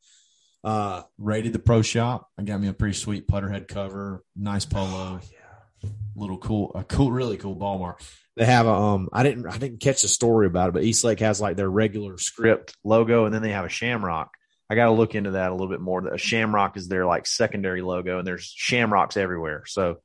uh 0.63 1.03
rated 1.17 1.53
the 1.53 1.59
pro 1.59 1.81
shop. 1.81 2.29
I 2.37 2.43
got 2.43 2.59
me 2.61 2.67
a 2.67 2.73
pretty 2.73 2.95
sweet 2.95 3.27
putter 3.27 3.49
head 3.49 3.67
cover, 3.67 4.23
nice 4.35 4.65
polo, 4.65 5.19
Yeah. 5.31 5.89
little 6.15 6.37
cool, 6.37 6.71
a 6.75 6.83
cool, 6.83 7.11
really 7.11 7.37
cool 7.37 7.55
ball 7.55 7.79
mark. 7.79 8.01
They 8.35 8.45
have 8.45 8.65
a 8.65 8.71
um. 8.71 9.09
I 9.13 9.21
didn't, 9.23 9.45
I 9.45 9.57
didn't 9.59 9.79
catch 9.79 10.01
the 10.01 10.07
story 10.07 10.47
about 10.47 10.69
it, 10.69 10.71
but 10.73 10.83
East 10.83 11.03
Lake 11.03 11.19
has 11.19 11.39
like 11.39 11.55
their 11.55 11.69
regular 11.69 12.17
script 12.17 12.75
logo, 12.83 13.25
and 13.25 13.33
then 13.35 13.41
they 13.43 13.51
have 13.51 13.65
a 13.65 13.69
shamrock. 13.69 14.31
I 14.73 14.75
got 14.75 14.85
to 14.85 14.91
look 14.93 15.13
into 15.13 15.31
that 15.31 15.51
a 15.51 15.53
little 15.53 15.69
bit 15.69 15.81
more. 15.81 16.07
A 16.07 16.17
shamrock 16.17 16.77
is 16.77 16.87
their 16.87 17.05
like 17.05 17.27
secondary 17.27 17.83
logo, 17.83 18.17
and 18.17 18.27
there's 18.27 18.51
shamrocks 18.55 19.17
everywhere. 19.17 19.65
So, 19.67 19.97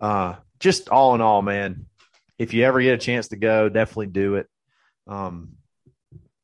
uh, 0.00 0.34
just 0.58 0.88
all 0.88 1.14
in 1.14 1.20
all, 1.20 1.40
man, 1.40 1.86
if 2.36 2.52
you 2.52 2.64
ever 2.64 2.82
get 2.82 2.94
a 2.94 2.98
chance 2.98 3.28
to 3.28 3.36
go, 3.36 3.68
definitely 3.68 4.08
do 4.08 4.34
it. 4.34 4.48
Um, 5.06 5.50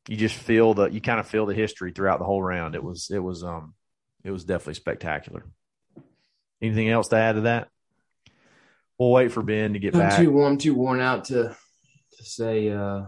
you 0.07 0.17
just 0.17 0.37
feel 0.37 0.73
the, 0.73 0.87
you 0.87 1.01
kind 1.01 1.19
of 1.19 1.27
feel 1.27 1.47
the 1.47 1.55
history 1.55 1.91
throughout 1.91 2.21
the 2.21 2.25
whole 2.25 2.41
round. 2.41 2.77
It 2.77 2.85
was, 2.85 3.11
it 3.13 3.19
was, 3.19 3.43
um, 3.43 3.75
it 4.23 4.31
was 4.31 4.45
definitely 4.45 4.75
spectacular. 4.75 5.45
Anything 6.63 6.89
else 6.91 7.09
to 7.09 7.17
add 7.17 7.33
to 7.33 7.41
that? 7.41 7.71
We'll 9.01 9.11
wait 9.11 9.33
for 9.33 9.43
Ben 9.43 9.73
to 9.73 9.81
get 9.81 9.97
I'm 9.97 10.01
back. 10.01 10.21
too 10.21 10.31
warm, 10.31 10.59
too 10.59 10.75
worn 10.75 11.01
out 11.01 11.25
to 11.27 11.57
to 12.19 12.25
say 12.25 12.71
uh 12.71 13.07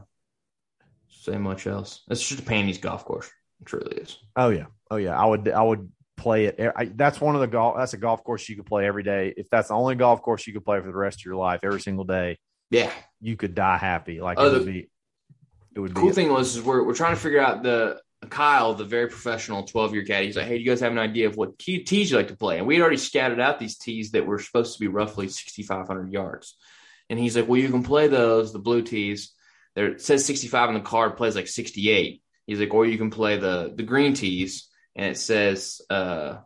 say 1.08 1.36
much 1.36 1.66
else. 1.66 2.02
It's 2.08 2.26
just 2.26 2.40
a 2.40 2.44
panties 2.44 2.78
golf 2.78 3.04
course. 3.04 3.30
It 3.60 3.66
truly 3.66 3.96
is. 3.96 4.18
Oh 4.36 4.48
yeah, 4.50 4.66
oh 4.90 4.96
yeah. 4.96 5.18
I 5.20 5.26
would 5.26 5.48
I 5.48 5.62
would 5.62 5.90
play 6.16 6.46
it. 6.46 6.60
I, 6.76 6.84
that's 6.86 7.20
one 7.20 7.34
of 7.34 7.40
the 7.40 7.46
golf. 7.46 7.76
That's 7.76 7.94
a 7.94 7.98
golf 7.98 8.22
course 8.24 8.48
you 8.48 8.56
could 8.56 8.66
play 8.66 8.86
every 8.86 9.02
day. 9.02 9.32
If 9.36 9.48
that's 9.50 9.68
the 9.68 9.74
only 9.74 9.94
golf 9.94 10.22
course 10.22 10.46
you 10.46 10.52
could 10.52 10.64
play 10.64 10.80
for 10.80 10.86
the 10.86 10.92
rest 10.96 11.20
of 11.20 11.24
your 11.24 11.36
life, 11.36 11.60
every 11.62 11.80
single 11.80 12.04
day, 12.04 12.38
Yeah. 12.70 12.90
you 13.20 13.36
could 13.36 13.54
die 13.54 13.78
happy. 13.78 14.20
Like 14.20 14.38
Oh, 14.38 14.46
it 14.46 14.50
the- 14.50 14.58
would 14.58 14.66
be. 14.66 14.90
It 15.76 15.80
would 15.80 15.94
cool 15.94 16.08
be. 16.08 16.14
thing 16.14 16.32
was 16.32 16.56
is 16.56 16.62
we're 16.62 16.82
we're 16.82 16.94
trying 16.94 17.14
to 17.14 17.20
figure 17.20 17.40
out 17.40 17.62
the 17.62 18.00
Kyle, 18.28 18.74
the 18.74 18.84
very 18.84 19.06
professional 19.08 19.62
twelve 19.62 19.94
year 19.94 20.04
caddy. 20.04 20.26
He's 20.26 20.36
like, 20.36 20.46
hey, 20.46 20.58
do 20.58 20.62
you 20.64 20.68
guys 20.70 20.80
have 20.80 20.92
an 20.92 20.98
idea 20.98 21.28
of 21.28 21.36
what 21.36 21.58
key 21.58 21.84
tees 21.84 22.10
you 22.10 22.16
like 22.16 22.28
to 22.28 22.36
play? 22.36 22.58
And 22.58 22.66
we 22.66 22.74
had 22.74 22.82
already 22.82 22.96
scattered 22.98 23.40
out 23.40 23.58
these 23.58 23.78
tees 23.78 24.10
that 24.10 24.26
were 24.26 24.38
supposed 24.38 24.74
to 24.74 24.80
be 24.80 24.88
roughly 24.88 25.28
sixty 25.28 25.62
five 25.62 25.86
hundred 25.86 26.12
yards. 26.12 26.56
And 27.08 27.18
he's 27.18 27.34
like, 27.36 27.48
well, 27.48 27.60
you 27.60 27.70
can 27.70 27.82
play 27.82 28.08
those, 28.08 28.52
the 28.52 28.58
blue 28.58 28.82
tees. 28.82 29.32
There 29.74 29.92
it 29.92 30.02
says 30.02 30.24
sixty 30.24 30.48
five 30.48 30.68
on 30.68 30.74
the 30.74 30.80
card, 30.80 31.16
plays 31.16 31.34
like 31.36 31.48
sixty 31.48 31.88
eight. 31.90 32.22
He's 32.50 32.58
like, 32.58 32.74
or 32.74 32.84
you 32.84 32.98
can 32.98 33.10
play 33.10 33.36
the 33.38 33.72
the 33.74 33.84
green 33.84 34.12
tees, 34.14 34.68
and 34.96 35.06
it 35.06 35.16
says, 35.16 35.80
uh, 35.88 36.38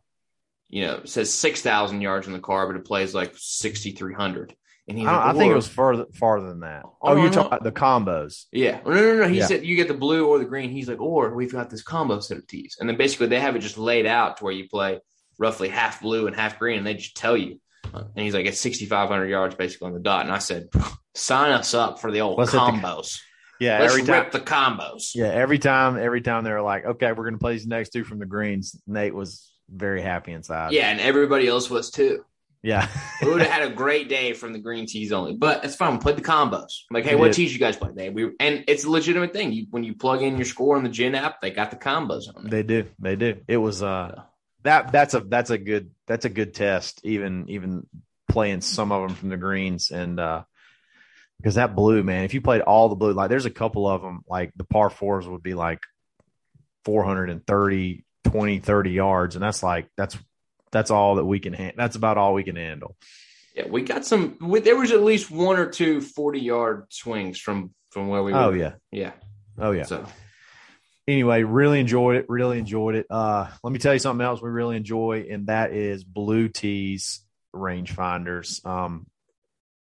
you 0.69 0.83
know, 0.85 0.97
it 0.97 1.09
says 1.09 1.33
six 1.33 1.63
thousand 1.63 2.03
yards 2.03 2.27
in 2.27 2.35
the 2.35 2.41
car, 2.41 2.67
but 2.67 2.77
it 2.77 2.85
plays 2.85 3.15
like 3.15 3.33
sixty 3.37 3.93
three 3.93 4.13
hundred. 4.13 4.55
And 4.87 4.99
he's 4.99 5.07
I, 5.09 5.13
like, 5.17 5.35
I 5.35 5.39
think 5.39 5.51
it 5.51 5.57
was 5.57 5.67
further 5.67 6.05
farther 6.13 6.49
than 6.49 6.61
that. 6.61 6.83
Oh, 6.85 6.97
Oh, 7.01 7.17
you're 7.17 7.31
no. 7.31 7.33
talking 7.33 7.47
about 7.47 7.63
the 7.65 7.73
combos. 7.73 8.45
Yeah. 8.53 8.81
No, 8.85 8.93
no, 8.93 9.15
no. 9.23 9.29
He 9.29 9.39
Yeah. 9.39 9.47
said 9.47 9.65
you 9.65 9.77
get 9.77 9.89
the 9.89 9.95
blue 9.95 10.27
or 10.29 10.39
the 10.39 10.45
green. 10.45 10.69
He's 10.69 10.91
like, 10.91 11.01
or 11.01 11.35
we've 11.35 11.51
got 11.51 11.71
this 11.71 11.83
combo 11.83 12.21
set 12.21 12.37
of 12.37 12.47
tees. 12.47 12.77
And 12.79 12.87
then 12.87 12.99
basically 12.99 13.29
they 13.29 13.41
have 13.41 13.57
it 13.57 13.61
just 13.61 13.79
laid 13.79 14.05
out 14.05 14.37
to 14.37 14.45
where 14.45 14.53
you 14.53 14.69
play 14.69 15.01
roughly 15.39 15.71
half 15.71 16.03
blue 16.03 16.27
and 16.27 16.37
half 16.37 16.59
green, 16.59 16.77
and 16.77 16.87
they 16.87 16.93
just 16.95 17.17
tell 17.17 17.35
you. 17.35 17.59
And 17.95 18.11
he's 18.17 18.35
like, 18.35 18.45
it's 18.45 18.61
6,500 18.61 19.27
yards 19.27 19.55
basically 19.55 19.87
on 19.87 19.95
the 19.95 20.01
dot. 20.01 20.27
And 20.27 20.35
I 20.35 20.39
said, 20.39 20.69
sign 21.15 21.51
us 21.53 21.73
up 21.73 21.99
for 21.99 22.11
the 22.13 22.21
old 22.21 22.39
combos. 22.39 23.21
Yeah, 23.65 23.79
Let's 23.81 23.95
every 23.95 24.07
time. 24.07 24.23
rip 24.23 24.33
the 24.33 24.41
combos. 24.41 25.15
Yeah, 25.15 25.27
every 25.27 25.59
time. 25.59 25.97
Every 25.97 26.21
time 26.21 26.45
they're 26.45 26.63
like, 26.63 26.85
"Okay, 26.85 27.13
we're 27.13 27.25
going 27.25 27.35
to 27.35 27.39
play 27.39 27.53
these 27.55 27.67
next 27.67 27.91
two 27.91 28.05
from 28.05 28.19
the 28.19 28.27
greens." 28.27 28.81
Nate 28.87 29.15
was 29.15 29.51
very 29.71 30.03
happy 30.03 30.33
inside. 30.33 30.73
Yeah, 30.73 30.91
and 30.91 31.01
everybody 31.01 31.49
else 31.49 31.71
was 31.71 31.91
too. 31.91 32.25
Yeah. 32.63 32.89
we 33.23 33.31
would 33.31 33.43
have 33.43 33.51
had 33.51 33.71
a 33.71 33.75
great 33.75 34.09
day 34.09 34.33
from 34.33 34.53
the 34.53 34.59
green 34.59 34.87
teas 34.87 35.13
only, 35.13 35.35
but 35.35 35.65
it's 35.65 35.77
fun. 35.77 35.95
We 35.95 35.99
played 36.01 36.17
the 36.17 36.23
combos. 36.23 36.71
Like, 36.91 37.05
hey, 37.05 37.15
what 37.15 37.35
teas 37.35 37.53
you 37.53 37.59
guys 37.59 37.77
play? 37.77 37.91
They 37.95 38.11
we 38.11 38.33
and 38.41 38.65
it's 38.69 38.85
a 38.85 38.91
legitimate 38.91 39.33
thing. 39.33 39.53
You 39.53 39.67
when 39.71 39.85
you 39.85 39.95
plug 39.95 40.23
in 40.23 40.37
your 40.37 40.47
score 40.47 40.77
on 40.77 40.83
the 40.83 40.89
GHIN 40.89 41.15
app, 41.15 41.41
they 41.41 41.51
got 41.51 41.71
the 41.71 41.77
combos 41.77 42.25
on 42.35 42.45
there. 42.45 42.51
They 42.51 42.63
do. 42.63 42.89
They 42.99 43.17
do. 43.17 43.41
It 43.49 43.59
was 43.59 43.83
uh 43.83 44.23
that 44.63 44.93
that's 44.93 45.15
a 45.15 45.21
that's 45.21 45.51
a 45.51 45.59
good 45.59 45.91
that's 46.07 46.25
a 46.25 46.31
good 46.31 46.55
test 46.55 47.01
even 47.05 47.49
even 47.49 47.87
playing 48.29 48.63
some 48.63 48.91
of 48.93 49.07
them 49.07 49.17
from 49.17 49.29
the 49.29 49.37
greens 49.37 49.91
and 49.91 50.19
uh 50.19 50.43
because 51.45 51.57
that 51.57 51.77
blue 51.77 52.03
man 52.03 52.25
if 52.25 52.33
you 52.33 52.41
played 52.41 52.63
all 52.63 52.89
the 52.89 52.97
blue 52.97 53.13
like 53.13 53.29
there's 53.29 53.45
a 53.45 53.51
couple 53.51 53.87
of 53.87 54.01
them 54.01 54.23
like 54.27 54.51
the 54.57 54.65
par 54.65 54.89
fours 54.89 55.29
would 55.29 55.43
be 55.43 55.53
like 55.53 55.79
430 56.87 58.05
20 58.25 58.59
30 58.61 58.91
yards 58.91 59.37
and 59.37 59.43
that's 59.43 59.63
like 59.63 59.87
that's 59.95 60.17
that's 60.73 60.91
all 60.91 61.17
that 61.17 61.25
we 61.27 61.39
can 61.41 61.53
ha- 61.53 61.73
that's 61.77 61.97
about 61.97 62.17
all 62.17 62.33
we 62.33 62.45
can 62.45 62.57
handle 62.57 62.97
Yeah, 63.55 63.69
we 63.69 63.83
got 63.83 64.05
some. 64.07 64.37
We, 64.41 64.61
there 64.61 64.77
was 64.77 64.91
at 64.91 65.03
least 65.03 65.31
one 65.31 65.59
or 65.59 65.67
two 65.67 66.01
40 66.01 66.41
yard 66.41 66.87
swings 66.89 67.39
from 67.39 67.75
from 67.91 68.09
where 68.09 68.23
we 68.23 68.33
were. 68.33 68.39
oh 68.39 68.51
yeah 68.53 68.73
yeah. 68.91 69.13
oh 69.59 69.71
yeah 69.71 69.85
So 69.85 70.05
anyway, 71.07 71.43
really 71.43 71.79
enjoyed 71.79 72.17
it. 72.17 72.27
Really 72.29 72.59
enjoyed 72.59 72.95
it. 72.97 73.07
Uh, 73.11 73.49
let 73.63 73.73
me 73.73 73.79
tell 73.79 73.93
you 73.93 74.01
something 74.01 74.25
else 74.25 74.43
we 74.43 74.51
really 74.51 74.77
enjoy, 74.77 75.27
and 75.31 75.47
that 75.47 75.73
is 75.73 76.03
Blue 76.03 76.49
Tees 76.49 77.21
rangefinders. 77.55 78.65
Um, 78.67 79.07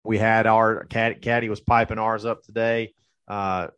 we 0.06 0.18
had 0.18 0.46
our 0.46 0.84
cat 0.84 1.22
caddy 1.22 1.48
was 1.48 1.60
piping 1.60 1.98
ours 1.98 2.24
up 2.24 2.42
today. 2.42 2.94
Uh, 3.28 3.68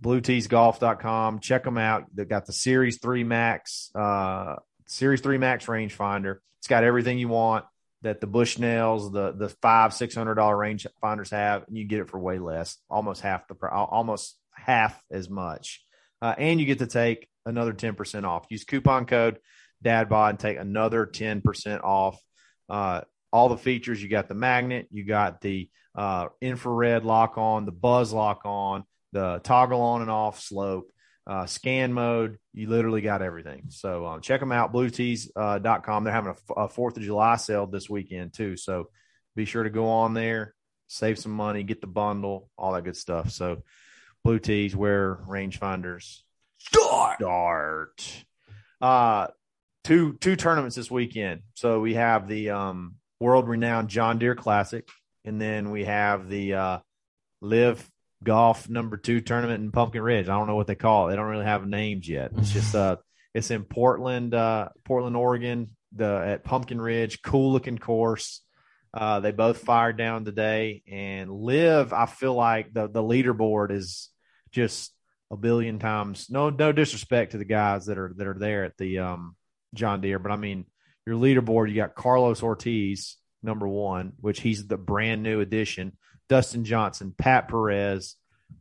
BlueTeesGolf.com. 0.00 1.40
Check 1.40 1.64
them 1.64 1.78
out. 1.78 2.04
They've 2.14 2.28
got 2.28 2.46
the 2.46 2.52
Series 2.52 2.98
Three 2.98 3.24
Max, 3.24 3.90
uh, 3.94 4.56
Series 4.86 5.20
Three 5.20 5.38
Max 5.38 5.66
rangefinder. 5.66 6.38
It's 6.58 6.68
got 6.68 6.84
everything 6.84 7.18
you 7.18 7.28
want 7.28 7.64
that 8.02 8.20
the 8.20 8.26
Bushnells, 8.26 9.12
the 9.12 9.32
the 9.32 9.48
five 9.62 9.94
six 9.94 10.14
hundred 10.14 10.34
dollar 10.34 10.56
rangefinders 10.56 11.30
have, 11.30 11.64
and 11.68 11.76
you 11.76 11.84
get 11.84 12.00
it 12.00 12.10
for 12.10 12.18
way 12.18 12.38
less, 12.38 12.76
almost 12.90 13.22
half 13.22 13.48
the 13.48 13.54
almost 13.68 14.36
half 14.52 15.00
as 15.10 15.30
much 15.30 15.82
uh, 16.22 16.34
and 16.38 16.60
you 16.60 16.66
get 16.66 16.78
to 16.78 16.86
take 16.86 17.28
another 17.44 17.72
10% 17.72 18.24
off. 18.24 18.46
Use 18.50 18.64
coupon 18.64 19.06
code 19.06 19.38
DADBOD 19.84 20.30
and 20.30 20.38
take 20.38 20.58
another 20.58 21.06
10% 21.06 21.82
off. 21.84 22.20
Uh, 22.68 23.02
all 23.36 23.50
the 23.50 23.58
features 23.58 24.02
you 24.02 24.08
got 24.08 24.28
the 24.28 24.34
magnet, 24.34 24.88
you 24.90 25.04
got 25.04 25.42
the 25.42 25.68
uh, 25.94 26.28
infrared 26.40 27.04
lock 27.04 27.36
on, 27.36 27.66
the 27.66 27.72
buzz 27.72 28.10
lock 28.10 28.40
on, 28.46 28.84
the 29.12 29.42
toggle 29.44 29.82
on 29.82 30.00
and 30.00 30.10
off 30.10 30.40
slope, 30.40 30.90
uh, 31.26 31.44
scan 31.44 31.92
mode. 31.92 32.38
You 32.54 32.70
literally 32.70 33.02
got 33.02 33.20
everything. 33.20 33.64
So 33.68 34.06
um, 34.06 34.22
check 34.22 34.40
them 34.40 34.52
out, 34.52 34.72
bluetees.com. 34.72 36.04
They're 36.04 36.12
having 36.14 36.34
a, 36.48 36.52
a 36.54 36.68
4th 36.68 36.96
of 36.96 37.02
July 37.02 37.36
sale 37.36 37.66
this 37.66 37.90
weekend 37.90 38.32
too. 38.32 38.56
So 38.56 38.88
be 39.34 39.44
sure 39.44 39.64
to 39.64 39.70
go 39.70 39.86
on 39.86 40.14
there, 40.14 40.54
save 40.86 41.18
some 41.18 41.32
money, 41.32 41.62
get 41.62 41.82
the 41.82 41.86
bundle, 41.86 42.48
all 42.56 42.72
that 42.72 42.84
good 42.84 42.96
stuff. 42.96 43.30
So 43.32 43.64
blue 44.24 44.38
tees, 44.38 44.74
wear 44.74 45.16
rangefinders. 45.28 46.20
Dart. 46.72 47.18
Dart. 47.18 48.24
Uh 48.80 49.26
two 49.84 50.14
two 50.14 50.36
tournaments 50.36 50.74
this 50.74 50.90
weekend. 50.90 51.42
So 51.52 51.80
we 51.80 51.94
have 51.94 52.28
the 52.28 52.50
um 52.50 52.94
world 53.20 53.48
renowned 53.48 53.88
John 53.88 54.18
Deere 54.18 54.34
Classic, 54.34 54.88
and 55.24 55.40
then 55.40 55.70
we 55.70 55.84
have 55.84 56.28
the 56.28 56.54
uh 56.54 56.78
live 57.40 57.88
golf 58.24 58.68
number 58.68 58.96
two 58.96 59.20
tournament 59.20 59.62
in 59.62 59.72
Pumpkin 59.72 60.02
Ridge. 60.02 60.28
I 60.28 60.36
don't 60.36 60.46
know 60.46 60.56
what 60.56 60.66
they 60.66 60.74
call 60.74 61.06
it. 61.06 61.10
They 61.10 61.16
don't 61.16 61.26
really 61.26 61.44
have 61.44 61.66
names 61.66 62.08
yet. 62.08 62.32
It's 62.36 62.52
just 62.52 62.74
uh 62.74 62.96
it's 63.34 63.50
in 63.50 63.64
Portland, 63.64 64.34
uh 64.34 64.70
Portland, 64.84 65.16
Oregon, 65.16 65.70
the 65.94 66.22
at 66.26 66.44
Pumpkin 66.44 66.80
Ridge, 66.80 67.22
cool 67.22 67.52
looking 67.52 67.78
course. 67.78 68.42
Uh, 68.94 69.20
they 69.20 69.30
both 69.30 69.58
fired 69.58 69.98
down 69.98 70.24
today, 70.24 70.82
and 70.90 71.30
live. 71.30 71.92
I 71.92 72.06
feel 72.06 72.34
like 72.34 72.72
the 72.72 72.88
the 72.88 73.02
leaderboard 73.02 73.70
is 73.70 74.08
just 74.52 74.90
a 75.30 75.36
billion 75.36 75.78
times. 75.78 76.28
No, 76.30 76.48
no 76.48 76.72
disrespect 76.72 77.32
to 77.32 77.38
the 77.38 77.44
guys 77.44 77.86
that 77.86 77.98
are 77.98 78.14
that 78.16 78.26
are 78.26 78.38
there 78.38 78.64
at 78.64 78.76
the 78.78 79.00
um, 79.00 79.36
John 79.74 80.00
Deere, 80.00 80.18
but 80.18 80.32
I 80.32 80.36
mean 80.36 80.64
your 81.06 81.16
leaderboard. 81.16 81.68
You 81.68 81.76
got 81.76 81.94
Carlos 81.94 82.42
Ortiz, 82.42 83.16
number 83.42 83.68
one, 83.68 84.12
which 84.20 84.40
he's 84.40 84.66
the 84.66 84.76
brand 84.76 85.22
new 85.22 85.40
addition. 85.40 85.96
Dustin 86.28 86.64
Johnson, 86.64 87.14
Pat 87.16 87.48
Perez, 87.48 88.16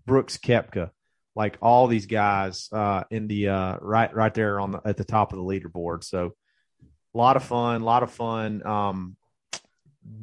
Brooks 0.05 0.37
Koepka, 0.37 0.91
like 1.35 1.57
all 1.61 1.87
these 1.87 2.05
guys 2.05 2.69
uh, 2.71 3.03
in 3.09 3.27
the 3.27 3.49
uh, 3.49 3.77
right 3.81 4.13
right 4.13 4.33
there 4.33 4.59
on 4.59 4.71
the 4.71 4.81
at 4.85 4.97
the 4.97 5.03
top 5.03 5.33
of 5.33 5.37
the 5.37 5.43
leaderboard. 5.43 6.03
So 6.03 6.35
a 7.13 7.17
lot 7.17 7.35
of 7.35 7.43
fun, 7.43 7.81
a 7.81 7.85
lot 7.85 8.03
of 8.03 8.11
fun. 8.11 8.65
Um, 8.65 9.17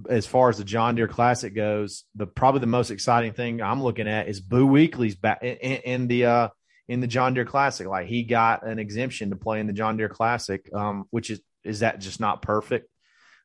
as 0.09 0.27
far 0.27 0.49
as 0.49 0.59
the 0.59 0.65
John 0.65 0.95
Deere 0.95 1.09
Classic 1.09 1.53
goes, 1.53 2.05
the 2.15 2.27
probably 2.27 2.61
the 2.61 2.67
most 2.69 2.93
exciting 2.93 3.33
thing 3.33 3.61
I'm 3.61 3.83
looking 3.83 4.07
at 4.07 4.29
is 4.29 4.41
Boo 4.41 4.69
Weekley's 4.69 5.17
back 5.17 5.43
in, 5.43 5.57
in 5.57 6.07
the 6.07 6.27
uh, 6.27 6.49
in 6.89 7.01
the 7.01 7.09
John 7.09 7.35
Deere 7.35 7.45
Classic. 7.45 7.87
Like 7.87 8.07
he 8.07 8.23
got 8.23 8.65
an 8.65 8.79
exemption 8.79 9.31
to 9.31 9.37
play 9.37 9.59
in 9.59 9.67
the 9.67 9.73
John 9.73 9.97
Deere 9.97 10.09
Classic, 10.09 10.69
um, 10.73 11.07
which 11.11 11.31
is 11.31 11.41
is 11.65 11.81
that 11.81 12.01
just 12.01 12.21
not 12.21 12.43
perfect? 12.43 12.89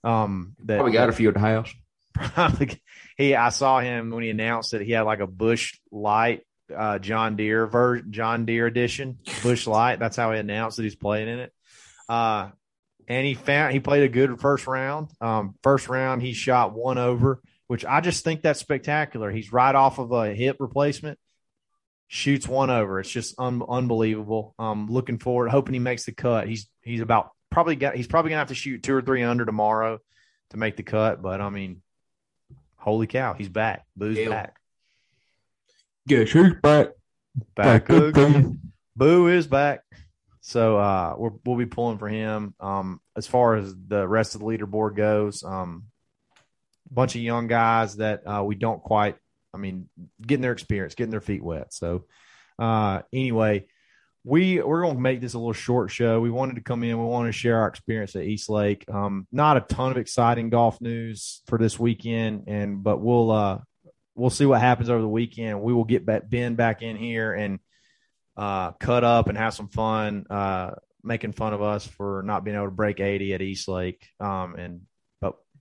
Um, 0.03 0.55
that 0.65 0.77
probably 0.77 0.93
got 0.93 1.09
a 1.09 1.13
few 1.13 1.29
at 1.29 1.33
the 1.33 1.39
house. 1.39 1.73
probably 2.13 2.81
he 3.17 3.35
I 3.35 3.49
saw 3.49 3.79
him 3.79 4.11
when 4.11 4.23
he 4.23 4.29
announced 4.29 4.71
that 4.71 4.81
he 4.81 4.91
had 4.91 5.01
like 5.01 5.19
a 5.19 5.27
Busch 5.27 5.75
Light 5.91 6.43
uh, 6.75 6.99
John 6.99 7.35
Deere 7.35 7.67
ver- 7.67 8.01
John 8.01 8.45
Deere 8.45 8.67
edition 8.67 9.19
Busch 9.43 9.67
Light. 9.67 9.99
That's 9.99 10.17
how 10.17 10.31
he 10.31 10.39
announced 10.39 10.77
that 10.77 10.83
he's 10.83 10.95
playing 10.95 11.29
in 11.29 11.39
it. 11.39 11.53
Uh, 12.09 12.49
and 13.07 13.25
he 13.25 13.33
found 13.35 13.73
he 13.73 13.79
played 13.79 14.03
a 14.03 14.09
good 14.09 14.39
first 14.39 14.67
round. 14.67 15.09
Um, 15.21 15.55
first 15.63 15.87
round 15.89 16.21
he 16.21 16.33
shot 16.33 16.73
one 16.73 16.97
over, 16.97 17.41
which 17.67 17.85
I 17.85 18.01
just 18.01 18.23
think 18.23 18.41
that's 18.41 18.59
spectacular. 18.59 19.31
He's 19.31 19.53
right 19.53 19.73
off 19.73 19.97
of 19.99 20.11
a 20.11 20.33
hip 20.33 20.57
replacement, 20.59 21.17
shoots 22.07 22.47
one 22.47 22.69
over. 22.69 22.99
It's 22.99 23.09
just 23.09 23.35
un- 23.39 23.63
unbelievable. 23.67 24.53
Um, 24.59 24.87
looking 24.89 25.19
forward, 25.19 25.49
hoping 25.49 25.73
he 25.73 25.79
makes 25.79 26.05
the 26.05 26.11
cut. 26.11 26.47
He's 26.47 26.69
he's 26.81 27.01
about 27.01 27.31
probably 27.51 27.75
got 27.75 27.95
he's 27.95 28.07
probably 28.07 28.29
gonna 28.29 28.39
have 28.39 28.49
to 28.49 28.55
shoot 28.55 28.83
two 28.83 28.93
or 28.95 29.01
three 29.01 29.23
under 29.23 29.45
tomorrow 29.45 29.99
to 30.51 30.57
make 30.57 30.77
the 30.77 30.83
cut. 30.83 31.21
But 31.21 31.41
I 31.41 31.49
mean, 31.49 31.81
holy 32.75 33.07
cow, 33.07 33.33
he's 33.33 33.49
back. 33.49 33.85
Boo's 33.95 34.15
Deal. 34.15 34.31
back. 34.31 34.55
Guess 36.07 36.31
who's 36.31 36.53
back? 36.61 36.89
Back 37.55 37.87
Back 37.87 37.89
again. 37.89 38.35
again. 38.35 38.59
Boo 38.95 39.27
is 39.27 39.45
back. 39.47 39.81
So 40.41 40.77
uh, 40.77 41.13
we're, 41.17 41.31
we'll 41.45 41.57
be 41.57 41.65
pulling 41.65 41.97
for 41.97 42.07
him. 42.07 42.55
Um, 42.59 43.01
as 43.17 43.27
far 43.27 43.55
as 43.55 43.75
the 43.87 44.07
rest 44.07 44.33
of 44.33 44.41
the 44.41 44.47
leaderboard 44.47 44.95
goes, 44.95 45.43
um, 45.43 45.83
bunch 46.89 47.15
of 47.15 47.21
young 47.21 47.47
guys 47.47 47.97
that 47.97 48.25
uh, 48.25 48.43
we 48.43 48.55
don't 48.55 48.81
quite. 48.81 49.17
I 49.53 49.57
mean, 49.57 49.89
getting 50.21 50.41
their 50.41 50.53
experience, 50.53 50.95
getting 50.95 51.11
their 51.11 51.21
feet 51.21 51.43
wet. 51.43 51.73
So 51.73 52.05
uh, 52.57 53.01
anyway, 53.11 53.67
we 54.27 54.61
we're 54.61 54.81
going 54.81 54.95
to 54.95 55.01
make 55.01 55.21
this 55.21 55.35
a 55.35 55.39
little 55.39 55.53
short 55.53 55.89
show. 55.89 56.19
We 56.19 56.29
wanted 56.29 56.55
to 56.55 56.61
come 56.61 56.83
in. 56.83 56.99
We 56.99 57.05
wanted 57.05 57.29
to 57.29 57.37
share 57.37 57.61
our 57.61 57.67
experience 57.69 58.13
at 58.17 58.23
East 58.23 58.49
Lake. 58.49 58.83
Um, 58.91 59.25
not 59.31 59.55
a 59.55 59.61
ton 59.61 59.91
of 59.91 59.97
exciting 59.97 60.49
golf 60.49 60.81
news 60.81 61.41
for 61.47 61.57
this 61.57 61.79
weekend, 61.79 62.43
and 62.47 62.83
but 62.83 62.99
we'll 62.99 63.31
uh, 63.31 63.59
we'll 64.15 64.29
see 64.29 64.45
what 64.45 64.59
happens 64.59 64.89
over 64.89 65.01
the 65.01 65.07
weekend. 65.07 65.61
We 65.61 65.71
will 65.71 65.85
get 65.85 66.05
back, 66.05 66.29
Ben 66.29 66.55
back 66.55 66.81
in 66.81 66.97
here 66.97 67.33
and 67.33 67.59
uh, 68.35 68.71
cut 68.71 69.05
up 69.05 69.29
and 69.29 69.37
have 69.37 69.53
some 69.53 69.69
fun, 69.69 70.25
uh, 70.29 70.71
making 71.03 71.31
fun 71.31 71.53
of 71.53 71.61
us 71.61 71.87
for 71.87 72.21
not 72.25 72.43
being 72.43 72.57
able 72.57 72.65
to 72.65 72.71
break 72.71 72.99
80 72.99 73.33
at 73.33 73.41
East 73.41 73.69
Lake. 73.69 74.05
Um, 74.19 74.55
and, 74.55 74.81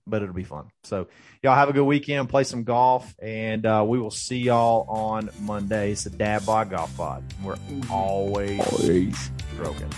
but, 0.07 0.17
but 0.17 0.23
it'll 0.23 0.35
be 0.35 0.43
fun. 0.43 0.69
So 0.83 1.07
y'all 1.43 1.55
have 1.55 1.69
a 1.69 1.73
good 1.73 1.85
weekend, 1.85 2.29
play 2.29 2.43
some 2.43 2.63
golf, 2.63 3.15
and 3.21 3.65
uh, 3.65 3.83
we 3.87 3.99
will 3.99 4.11
see 4.11 4.39
y'all 4.39 4.85
on 4.89 5.29
Monday. 5.41 5.91
It's 5.91 6.03
the 6.03 6.09
Dad 6.09 6.45
Bod 6.45 6.69
Golf 6.69 6.95
Pod. 6.97 7.23
We're 7.43 7.57
always, 7.89 8.59
always 8.59 9.31
broken. 9.55 9.89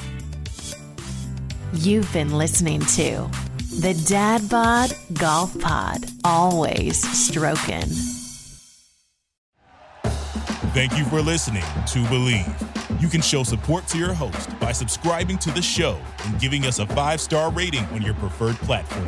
You've 1.73 2.11
been 2.11 2.37
listening 2.37 2.81
to 2.81 3.29
the 3.79 3.93
Dad 4.07 4.49
Bod 4.49 4.91
Golf 5.13 5.57
Pod. 5.59 6.05
Always 6.23 7.01
stroking. 7.27 7.85
Thank 10.73 10.97
you 10.97 11.05
for 11.05 11.21
listening 11.21 11.63
to 11.63 11.99
Bleav. 12.05 13.01
You 13.01 13.07
can 13.07 13.21
show 13.21 13.43
support 13.43 13.87
to 13.87 13.97
your 13.97 14.13
host 14.13 14.59
by 14.59 14.71
subscribing 14.71 15.37
to 15.39 15.51
the 15.51 15.61
show 15.61 15.97
and 16.25 16.39
giving 16.39 16.65
us 16.65 16.79
a 16.79 16.85
five 16.87 17.21
star 17.21 17.51
rating 17.51 17.85
on 17.85 18.01
your 18.01 18.13
preferred 18.15 18.55
platform. 18.57 19.07